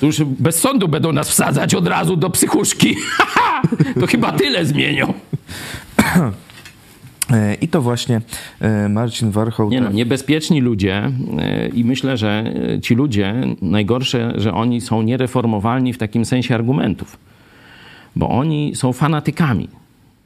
To 0.00 0.06
już 0.06 0.22
bez 0.24 0.60
sądu 0.60 0.88
będą 0.88 1.12
nas 1.12 1.28
wsadzać 1.28 1.74
od 1.74 1.86
razu 1.86 2.16
do 2.16 2.30
psychuszki. 2.30 2.96
to 4.00 4.06
chyba 4.06 4.32
tyle 4.32 4.64
zmienią. 4.66 5.12
I 7.60 7.68
to 7.68 7.82
właśnie 7.82 8.20
e, 8.60 8.88
Marcin 8.88 9.30
Warchoł... 9.30 9.70
Nie 9.70 9.80
no, 9.80 9.90
niebezpieczni 9.90 10.60
ludzie 10.60 11.10
e, 11.38 11.68
i 11.68 11.84
myślę, 11.84 12.16
że 12.16 12.52
e, 12.74 12.80
ci 12.80 12.94
ludzie, 12.94 13.34
najgorsze, 13.62 14.32
że 14.36 14.54
oni 14.54 14.80
są 14.80 15.02
niereformowalni 15.02 15.92
w 15.92 15.98
takim 15.98 16.24
sensie 16.24 16.54
argumentów, 16.54 17.18
bo 18.16 18.28
oni 18.28 18.74
są 18.74 18.92
fanatykami. 18.92 19.68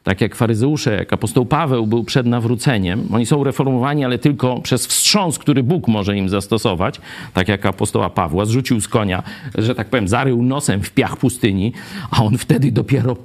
Tak 0.03 0.21
jak 0.21 0.35
faryzeusze, 0.35 0.97
jak 0.97 1.13
apostoł 1.13 1.47
Paweł 1.47 1.87
był 1.87 2.05
przed 2.05 2.27
nawróceniem, 2.27 3.09
oni 3.13 3.27
są 3.27 3.45
reformowani, 3.45 4.05
ale 4.05 4.19
tylko 4.19 4.61
przez 4.61 4.87
wstrząs, 4.87 5.39
który 5.39 5.63
Bóg 5.63 5.89
może 5.89 6.17
im 6.17 6.29
zastosować, 6.29 7.01
tak 7.35 7.49
jak 7.49 7.67
apostoła 7.67 8.11
Pawła, 8.11 8.45
zrzucił 8.45 8.81
z 8.81 8.89
konia, 8.89 9.23
że 9.55 9.75
tak 9.75 9.89
powiem, 9.89 10.09
zarył 10.09 10.43
nosem 10.43 10.83
w 10.83 10.91
piach 10.91 11.17
pustyni, 11.17 11.73
a 12.11 12.25
on 12.25 12.39
wtedy 12.39 12.73
dopiero 12.73 13.17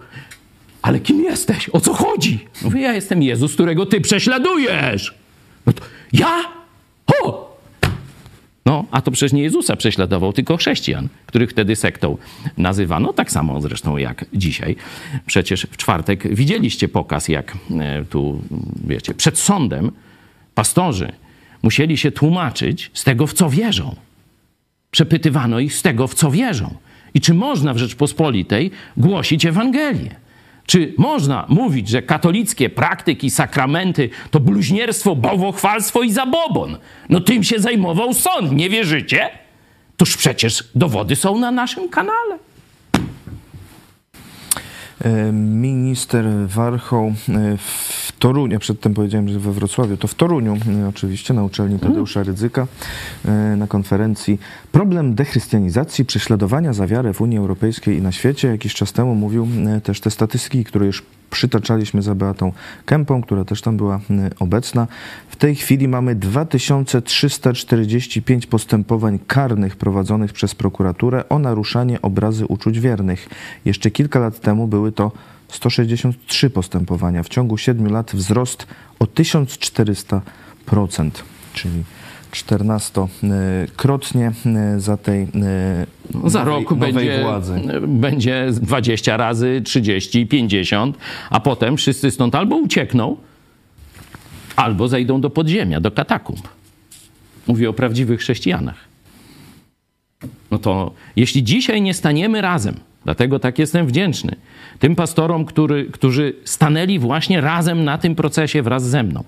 ale 0.82 1.00
kim 1.00 1.24
jesteś? 1.24 1.70
O 1.70 1.80
co 1.80 1.94
chodzi? 1.94 2.40
Mówię, 2.62 2.82
ja 2.82 2.94
jestem 2.94 3.24
Jezus, 3.24 3.54
którego 3.54 3.86
ty 3.86 4.02
prześladujesz. 4.02 5.14
No 5.66 5.74
to 5.74 5.82
ja? 6.14 6.42
O! 7.24 7.52
No, 8.66 8.86
a 8.92 9.02
to 9.02 9.12
przecież 9.12 9.34
nie 9.34 9.44
Jezusa 9.44 9.76
prześladował, 9.76 10.34
tylko 10.34 10.58
chrześcijan, 10.58 11.08
których 11.26 11.50
wtedy 11.50 11.76
sektą 11.76 12.18
nazywano, 12.58 13.14
tak 13.14 13.32
samo 13.32 13.62
zresztą 13.62 13.98
jak 13.98 14.26
dzisiaj. 14.34 14.76
Przecież 15.26 15.68
w 15.72 15.78
czwartek 15.78 16.36
widzieliście 16.36 16.88
pokaz, 16.88 17.28
jak 17.28 17.58
e, 17.80 18.06
tu, 18.06 18.42
wiecie, 18.84 19.14
przed 19.14 19.38
sądem 19.38 19.92
pastorzy 20.56 21.12
musieli 21.64 21.98
się 21.98 22.12
tłumaczyć 22.12 22.92
z 22.94 23.04
tego, 23.04 23.28
w 23.28 23.34
co 23.34 23.50
wierzą. 23.50 23.96
Przepytywano 24.92 25.60
ich 25.60 25.74
z 25.74 25.82
tego, 25.82 26.08
w 26.08 26.14
co 26.14 26.32
wierzą. 26.32 26.76
I 27.14 27.22
czy 27.22 27.34
można 27.34 27.74
w 27.74 27.78
Rzeczpospolitej 27.78 28.72
głosić 28.98 29.46
Ewangelię? 29.46 30.16
Czy 30.72 30.94
można 30.98 31.46
mówić, 31.50 31.90
że 31.90 32.02
katolickie 32.02 32.70
praktyki, 32.70 33.30
sakramenty 33.30 34.10
to 34.32 34.40
bluźnierstwo, 34.40 35.16
bałwochwalstwo 35.16 36.02
i 36.02 36.12
zabobon? 36.12 36.78
No 37.10 37.20
tym 37.20 37.44
się 37.44 37.60
zajmował 37.60 38.14
sąd, 38.14 38.52
nie 38.52 38.70
wierzycie? 38.70 39.30
Toż 39.98 40.18
przecież 40.18 40.64
dowody 40.76 41.16
są 41.16 41.38
na 41.38 41.52
naszym 41.52 41.90
kanale. 41.90 42.40
E, 45.04 45.32
minister 45.32 46.26
Warchoł 46.48 47.08
e, 47.08 47.14
w 47.58 48.12
Toruniu, 48.20 48.60
przedtem 48.60 48.94
powiedziałem, 48.94 49.30
że 49.30 49.40
we 49.40 49.52
Wrocławiu, 49.52 49.98
to 49.98 50.08
w 50.08 50.16
Toruniu 50.16 50.58
e, 50.84 50.88
oczywiście, 50.88 51.34
na 51.34 51.44
uczelni 51.44 51.80
Tadeusza 51.80 52.24
Rydzyka 52.24 52.68
na 53.58 53.68
konferencji 53.68 54.40
Problem 54.72 55.16
dechrystianizacji, 55.16 56.06
prześladowania 56.06 56.74
za 56.74 56.88
wiarę 56.88 57.14
w 57.14 57.22
Unii 57.22 57.38
Europejskiej 57.38 57.98
i 57.98 58.02
na 58.02 58.12
świecie. 58.12 58.48
Jakiś 58.48 58.74
czas 58.74 58.94
temu 58.94 59.16
mówił 59.16 59.48
też 59.84 60.00
te 60.00 60.12
statystyki, 60.12 60.64
które 60.64 60.86
już 60.86 61.04
przytaczaliśmy 61.32 62.02
za 62.02 62.16
Beatą 62.16 62.52
Kępą, 62.86 63.22
która 63.22 63.46
też 63.46 63.62
tam 63.62 63.78
była 63.78 64.00
obecna. 64.40 64.88
W 65.30 65.36
tej 65.36 65.56
chwili 65.56 65.88
mamy 65.88 66.16
2345 66.16 68.46
postępowań 68.46 69.20
karnych 69.28 69.76
prowadzonych 69.76 70.34
przez 70.34 70.56
prokuraturę 70.56 71.30
o 71.30 71.40
naruszanie 71.40 72.02
obrazy 72.02 72.46
uczuć 72.46 72.80
wiernych. 72.80 73.30
Jeszcze 73.66 73.92
kilka 73.92 74.20
lat 74.20 74.40
temu 74.40 74.68
były 74.68 74.92
to 74.92 75.12
163 75.48 76.50
postępowania. 76.50 77.24
W 77.24 77.30
ciągu 77.30 77.58
7 77.58 77.92
lat 77.92 78.12
wzrost 78.14 78.68
o 79.00 79.06
1400%, 79.06 80.22
czyli 81.54 81.84
14-krotnie 82.32 84.32
za 84.78 84.98
tej 84.98 85.28
no, 86.14 86.30
Za 86.30 86.40
nowej, 86.40 86.54
rok 86.54 86.72
nowej 86.72 86.94
będzie, 86.94 87.22
władzy. 87.22 87.62
będzie 87.88 88.48
20 88.52 89.18
razy, 89.18 89.62
30, 89.66 90.28
50, 90.28 90.98
a 91.30 91.40
potem 91.40 91.78
wszyscy 91.78 92.12
stąd 92.12 92.36
albo 92.36 92.56
uciekną, 92.56 93.18
albo 94.56 94.88
zejdą 94.88 95.22
do 95.22 95.30
podziemia, 95.30 95.82
do 95.82 95.92
katakumb. 95.92 96.48
Mówię 97.48 97.70
o 97.70 97.74
prawdziwych 97.74 98.20
chrześcijanach. 98.20 98.92
No 100.52 100.58
to 100.58 100.92
jeśli 101.16 101.44
dzisiaj 101.44 101.82
nie 101.82 101.94
staniemy 101.94 102.42
razem, 102.42 102.76
dlatego 103.06 103.40
tak 103.40 103.60
jestem 103.60 103.88
wdzięczny 103.88 104.36
tym 104.80 104.96
pastorom, 104.96 105.46
który, 105.46 105.86
którzy 105.86 106.34
stanęli 106.44 107.00
właśnie 107.00 107.42
razem 107.42 107.84
na 107.84 107.98
tym 107.98 108.16
procesie 108.16 108.62
wraz 108.62 108.84
ze 108.84 109.04
mną. 109.04 109.24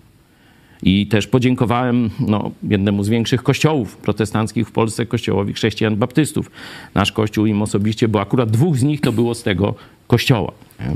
I 0.86 1.08
też 1.08 1.28
podziękowałem 1.28 2.10
no, 2.20 2.52
jednemu 2.64 3.04
z 3.04 3.10
większych 3.10 3.44
kościołów 3.44 3.98
protestanckich 3.98 4.68
w 4.68 4.72
Polsce, 4.72 5.06
kościołowi 5.06 5.54
chrześcijan 5.54 5.96
baptystów. 5.96 6.52
Nasz 6.94 7.12
kościół 7.12 7.46
im 7.46 7.62
osobiście, 7.62 8.08
bo 8.08 8.22
akurat 8.22 8.52
dwóch 8.52 8.78
z 8.78 8.84
nich 8.84 9.02
to 9.02 9.12
było 9.12 9.36
z 9.36 9.44
tego 9.44 9.76
kościoła. 10.08 10.52
Nie? 10.80 10.96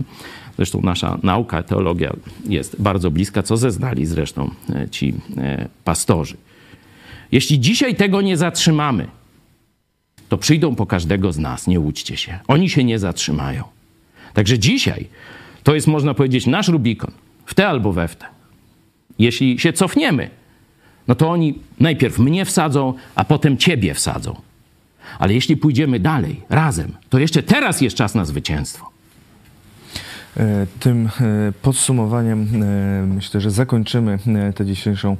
Zresztą 0.57 0.81
nasza 0.81 1.17
nauka, 1.23 1.63
teologia 1.63 2.13
jest 2.49 2.81
bardzo 2.81 3.11
bliska, 3.11 3.43
co 3.43 3.57
zeznali 3.57 4.05
zresztą 4.05 4.51
e, 4.75 4.89
ci 4.89 5.13
e, 5.37 5.67
pastorzy. 5.83 6.37
Jeśli 7.31 7.59
dzisiaj 7.59 7.95
tego 7.95 8.21
nie 8.21 8.37
zatrzymamy, 8.37 9.07
to 10.29 10.37
przyjdą 10.37 10.75
po 10.75 10.85
każdego 10.85 11.31
z 11.31 11.37
nas, 11.37 11.67
nie 11.67 11.79
łudźcie 11.79 12.17
się. 12.17 12.39
Oni 12.47 12.69
się 12.69 12.83
nie 12.83 12.99
zatrzymają. 12.99 13.63
Także 14.33 14.59
dzisiaj 14.59 15.07
to 15.63 15.75
jest, 15.75 15.87
można 15.87 16.13
powiedzieć, 16.13 16.45
nasz 16.45 16.67
Rubikon, 16.67 17.11
w 17.45 17.53
te 17.53 17.67
albo 17.67 17.93
we 17.93 18.07
w 18.07 18.15
te. 18.15 18.36
Jeśli 19.19 19.59
się 19.59 19.73
cofniemy, 19.73 20.29
no 21.07 21.15
to 21.15 21.29
oni 21.29 21.59
najpierw 21.79 22.19
mnie 22.19 22.45
wsadzą, 22.45 22.93
a 23.15 23.23
potem 23.23 23.57
ciebie 23.57 23.93
wsadzą. 23.93 24.41
Ale 25.19 25.33
jeśli 25.33 25.57
pójdziemy 25.57 25.99
dalej, 25.99 26.41
razem, 26.49 26.95
to 27.09 27.19
jeszcze 27.19 27.43
teraz 27.43 27.81
jest 27.81 27.95
czas 27.95 28.15
na 28.15 28.25
zwycięstwo. 28.25 28.96
E, 30.39 30.67
tym 30.79 31.09
e, 31.21 31.51
podsumowaniem 31.61 32.47
e, 32.63 33.05
myślę, 33.15 33.41
że 33.41 33.51
zakończymy 33.51 34.19
tę 34.55 34.65
dzisiejszą 34.65 35.17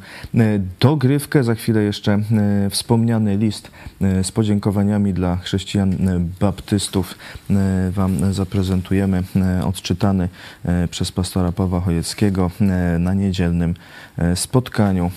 dogrywkę. 0.80 1.44
Za 1.44 1.56
chwilę 1.56 1.84
jeszcze 1.84 2.20
wspomniany 2.70 3.38
list 3.38 3.72
z 4.24 4.32
podziękowaniami 4.32 5.14
dla 5.14 5.36
chrześcijan 5.36 5.98
baptystów 6.40 7.16
Wam 7.92 8.34
zaprezentujemy, 8.34 9.24
odczytany 9.66 10.30
przez 10.92 11.12
pastora 11.12 11.52
Pawła 11.52 11.82
Chojeckiego 11.82 12.52
na 13.00 13.14
niedzielnym 13.14 13.74
spotkaniu 14.36 15.12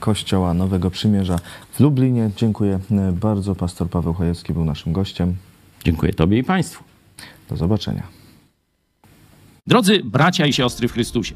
Kościoła 0.00 0.54
Nowego 0.54 0.90
Przymierza 0.90 1.38
w 1.72 1.80
Lublinie. 1.80 2.30
Dziękuję 2.36 2.78
bardzo. 3.12 3.54
Pastor 3.54 3.90
Paweł 3.90 4.14
Chojecki 4.14 4.52
był 4.52 4.64
naszym 4.64 4.92
gościem. 4.92 5.34
Dziękuję 5.84 6.12
Tobie 6.12 6.38
i 6.38 6.44
Państwu. 6.44 6.84
Do 7.48 7.56
zobaczenia. 7.56 8.15
Drodzy 9.66 10.00
bracia 10.04 10.46
i 10.46 10.52
siostry 10.52 10.88
w 10.88 10.92
Chrystusie, 10.92 11.34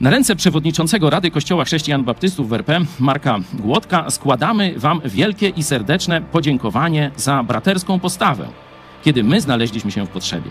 na 0.00 0.10
ręce 0.10 0.36
przewodniczącego 0.36 1.10
Rady 1.10 1.30
Kościoła 1.30 1.64
Chrześcijan 1.64 2.04
Baptystów 2.04 2.48
w 2.48 2.52
RP, 2.52 2.80
Marka 2.98 3.38
Głodka, 3.52 4.10
składamy 4.10 4.74
Wam 4.76 5.00
wielkie 5.04 5.48
i 5.48 5.62
serdeczne 5.62 6.20
podziękowanie 6.20 7.10
za 7.16 7.42
braterską 7.42 8.00
postawę, 8.00 8.48
kiedy 9.02 9.24
my 9.24 9.40
znaleźliśmy 9.40 9.90
się 9.90 10.06
w 10.06 10.08
potrzebie. 10.08 10.50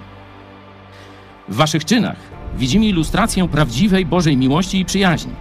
W 1.47 1.55
Waszych 1.55 1.85
czynach 1.85 2.17
widzimy 2.57 2.85
ilustrację 2.85 3.47
prawdziwej 3.47 4.05
Bożej 4.05 4.37
miłości 4.37 4.79
i 4.79 4.85
przyjaźni. 4.85 5.33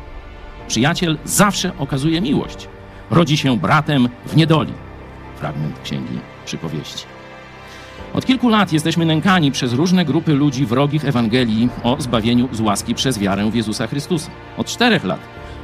Przyjaciel 0.68 1.18
zawsze 1.24 1.78
okazuje 1.78 2.20
miłość. 2.20 2.68
Rodzi 3.10 3.36
się 3.36 3.58
bratem 3.58 4.08
w 4.26 4.36
niedoli. 4.36 4.72
Fragment 5.36 5.80
Księgi 5.84 6.18
Przypowieści. 6.44 7.17
Od 8.14 8.27
kilku 8.27 8.49
lat 8.49 8.73
jesteśmy 8.73 9.07
nękani 9.07 9.53
przez 9.53 9.73
różne 9.73 10.05
grupy 10.05 10.35
ludzi 10.35 10.66
wrogich 10.66 11.05
Ewangelii 11.05 11.68
o 11.83 11.97
zbawieniu 11.99 12.49
z 12.53 12.61
łaski 12.61 12.94
przez 12.94 13.18
wiarę 13.18 13.51
w 13.51 13.55
Jezusa 13.55 13.87
Chrystusa. 13.87 14.31
Od 14.57 14.66
czterech 14.66 15.05
lat 15.05 15.21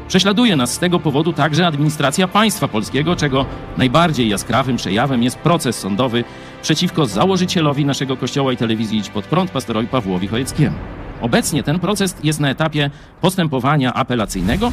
prześladuje 0.08 0.56
nas 0.56 0.72
z 0.72 0.78
tego 0.78 1.00
powodu 1.00 1.32
także 1.32 1.66
administracja 1.66 2.28
państwa 2.28 2.68
polskiego, 2.68 3.16
czego 3.16 3.46
najbardziej 3.78 4.28
jaskrawym 4.28 4.76
przejawem 4.76 5.22
jest 5.22 5.38
proces 5.38 5.78
sądowy 5.78 6.24
przeciwko 6.62 7.06
założycielowi 7.06 7.84
naszego 7.84 8.16
kościoła 8.16 8.52
i 8.52 8.56
telewizji 8.56 8.98
Idź 8.98 9.08
Pod 9.08 9.24
Prąd, 9.24 9.50
pastorowi 9.50 9.86
Pawłowi 9.86 10.28
Chojeckiemu. 10.28 10.76
Obecnie 11.20 11.62
ten 11.62 11.78
proces 11.78 12.16
jest 12.22 12.40
na 12.40 12.50
etapie 12.50 12.90
postępowania 13.20 13.94
apelacyjnego, 13.94 14.72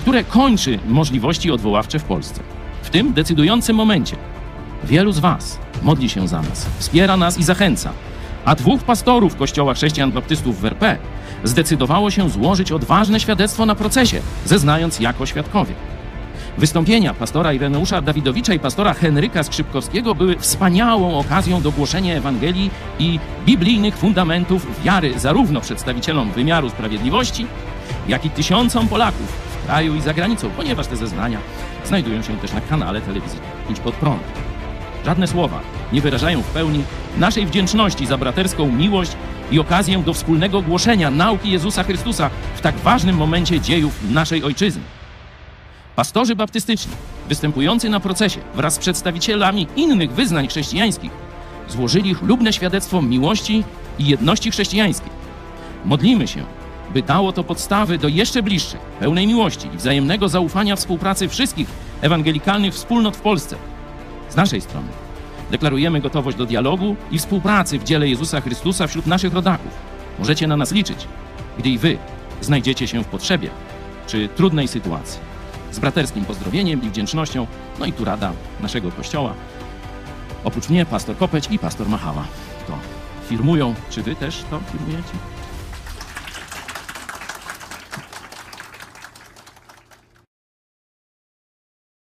które 0.00 0.24
kończy 0.24 0.78
możliwości 0.88 1.50
odwoławcze 1.50 1.98
w 1.98 2.04
Polsce. 2.04 2.42
W 2.82 2.90
tym 2.90 3.12
decydującym 3.12 3.76
momencie 3.76 4.16
Wielu 4.84 5.12
z 5.12 5.18
Was 5.18 5.58
modli 5.82 6.08
się 6.08 6.28
za 6.28 6.42
nas, 6.42 6.66
wspiera 6.78 7.16
nas 7.16 7.38
i 7.38 7.44
zachęca. 7.44 7.92
A 8.44 8.54
dwóch 8.54 8.82
pastorów 8.82 9.36
Kościoła 9.36 9.74
Chrześcijan 9.74 10.12
Baptystów 10.12 10.60
w 10.60 10.64
RP 10.64 10.96
zdecydowało 11.44 12.10
się 12.10 12.30
złożyć 12.30 12.72
odważne 12.72 13.20
świadectwo 13.20 13.66
na 13.66 13.74
procesie, 13.74 14.20
zeznając 14.44 15.00
jako 15.00 15.26
świadkowie. 15.26 15.74
Wystąpienia 16.58 17.14
pastora 17.14 17.52
Ireneusza 17.52 18.02
Dawidowicza 18.02 18.54
i 18.54 18.58
pastora 18.58 18.94
Henryka 18.94 19.42
Skrzypkowskiego 19.42 20.14
były 20.14 20.36
wspaniałą 20.36 21.18
okazją 21.18 21.62
do 21.62 21.72
głoszenia 21.72 22.14
Ewangelii 22.14 22.70
i 22.98 23.18
biblijnych 23.46 23.96
fundamentów 23.96 24.84
wiary 24.84 25.18
zarówno 25.18 25.60
przedstawicielom 25.60 26.32
wymiaru 26.32 26.70
sprawiedliwości, 26.70 27.46
jak 28.08 28.24
i 28.24 28.30
tysiącom 28.30 28.88
Polaków 28.88 29.26
w 29.26 29.66
kraju 29.66 29.94
i 29.94 30.00
za 30.00 30.14
granicą, 30.14 30.50
ponieważ 30.56 30.86
te 30.86 30.96
zeznania 30.96 31.38
znajdują 31.84 32.22
się 32.22 32.36
też 32.36 32.52
na 32.52 32.60
kanale 32.60 33.00
telewizji 33.00 33.40
Idź 33.70 33.80
Pod 33.80 33.94
Prąd. 33.94 34.51
Żadne 35.06 35.26
słowa 35.26 35.60
nie 35.92 36.00
wyrażają 36.00 36.42
w 36.42 36.46
pełni 36.46 36.84
naszej 37.18 37.46
wdzięczności 37.46 38.06
za 38.06 38.18
braterską 38.18 38.72
miłość 38.72 39.12
i 39.50 39.58
okazję 39.58 39.98
do 39.98 40.14
wspólnego 40.14 40.62
głoszenia 40.62 41.10
nauki 41.10 41.50
Jezusa 41.50 41.82
Chrystusa 41.84 42.30
w 42.54 42.60
tak 42.60 42.76
ważnym 42.76 43.16
momencie 43.16 43.60
dziejów 43.60 44.10
naszej 44.10 44.44
ojczyzny. 44.44 44.82
Pastorzy 45.96 46.36
baptystyczni, 46.36 46.92
występujący 47.28 47.88
na 47.88 48.00
procesie 48.00 48.40
wraz 48.54 48.74
z 48.74 48.78
przedstawicielami 48.78 49.66
innych 49.76 50.12
wyznań 50.12 50.48
chrześcijańskich, 50.48 51.10
złożyli 51.68 52.14
chlubne 52.14 52.52
świadectwo 52.52 53.02
miłości 53.02 53.64
i 53.98 54.06
jedności 54.06 54.50
chrześcijańskiej. 54.50 55.10
Modlimy 55.84 56.28
się, 56.28 56.44
by 56.94 57.02
dało 57.02 57.32
to 57.32 57.44
podstawy 57.44 57.98
do 57.98 58.08
jeszcze 58.08 58.42
bliższej, 58.42 58.80
pełnej 59.00 59.26
miłości 59.26 59.68
i 59.74 59.76
wzajemnego 59.76 60.28
zaufania 60.28 60.76
współpracy 60.76 61.28
wszystkich 61.28 61.68
ewangelikalnych 62.00 62.74
wspólnot 62.74 63.16
w 63.16 63.20
Polsce– 63.20 63.56
z 64.32 64.36
naszej 64.36 64.60
strony 64.60 64.88
deklarujemy 65.50 66.00
gotowość 66.00 66.36
do 66.36 66.46
dialogu 66.46 66.96
i 67.10 67.18
współpracy 67.18 67.78
w 67.78 67.84
dziele 67.84 68.08
Jezusa 68.08 68.40
Chrystusa 68.40 68.86
wśród 68.86 69.06
naszych 69.06 69.34
rodaków. 69.34 69.72
Możecie 70.18 70.46
na 70.46 70.56
nas 70.56 70.72
liczyć, 70.72 71.08
gdy 71.58 71.68
i 71.68 71.78
wy 71.78 71.98
znajdziecie 72.40 72.88
się 72.88 73.04
w 73.04 73.06
potrzebie 73.06 73.50
czy 74.06 74.28
trudnej 74.28 74.68
sytuacji. 74.68 75.20
Z 75.70 75.78
braterskim 75.78 76.24
pozdrowieniem 76.24 76.82
i 76.82 76.90
wdzięcznością, 76.90 77.46
no 77.78 77.86
i 77.86 77.92
tu 77.92 78.04
rada 78.04 78.32
naszego 78.60 78.90
kościoła. 78.90 79.34
Oprócz 80.44 80.68
mnie 80.68 80.86
pastor 80.86 81.16
Kopeć 81.16 81.48
i 81.50 81.58
pastor 81.58 81.88
Machała 81.88 82.24
to 82.66 82.78
firmują. 83.28 83.74
Czy 83.90 84.02
wy 84.02 84.16
też 84.16 84.44
to 84.50 84.60
firmujecie? 84.72 85.12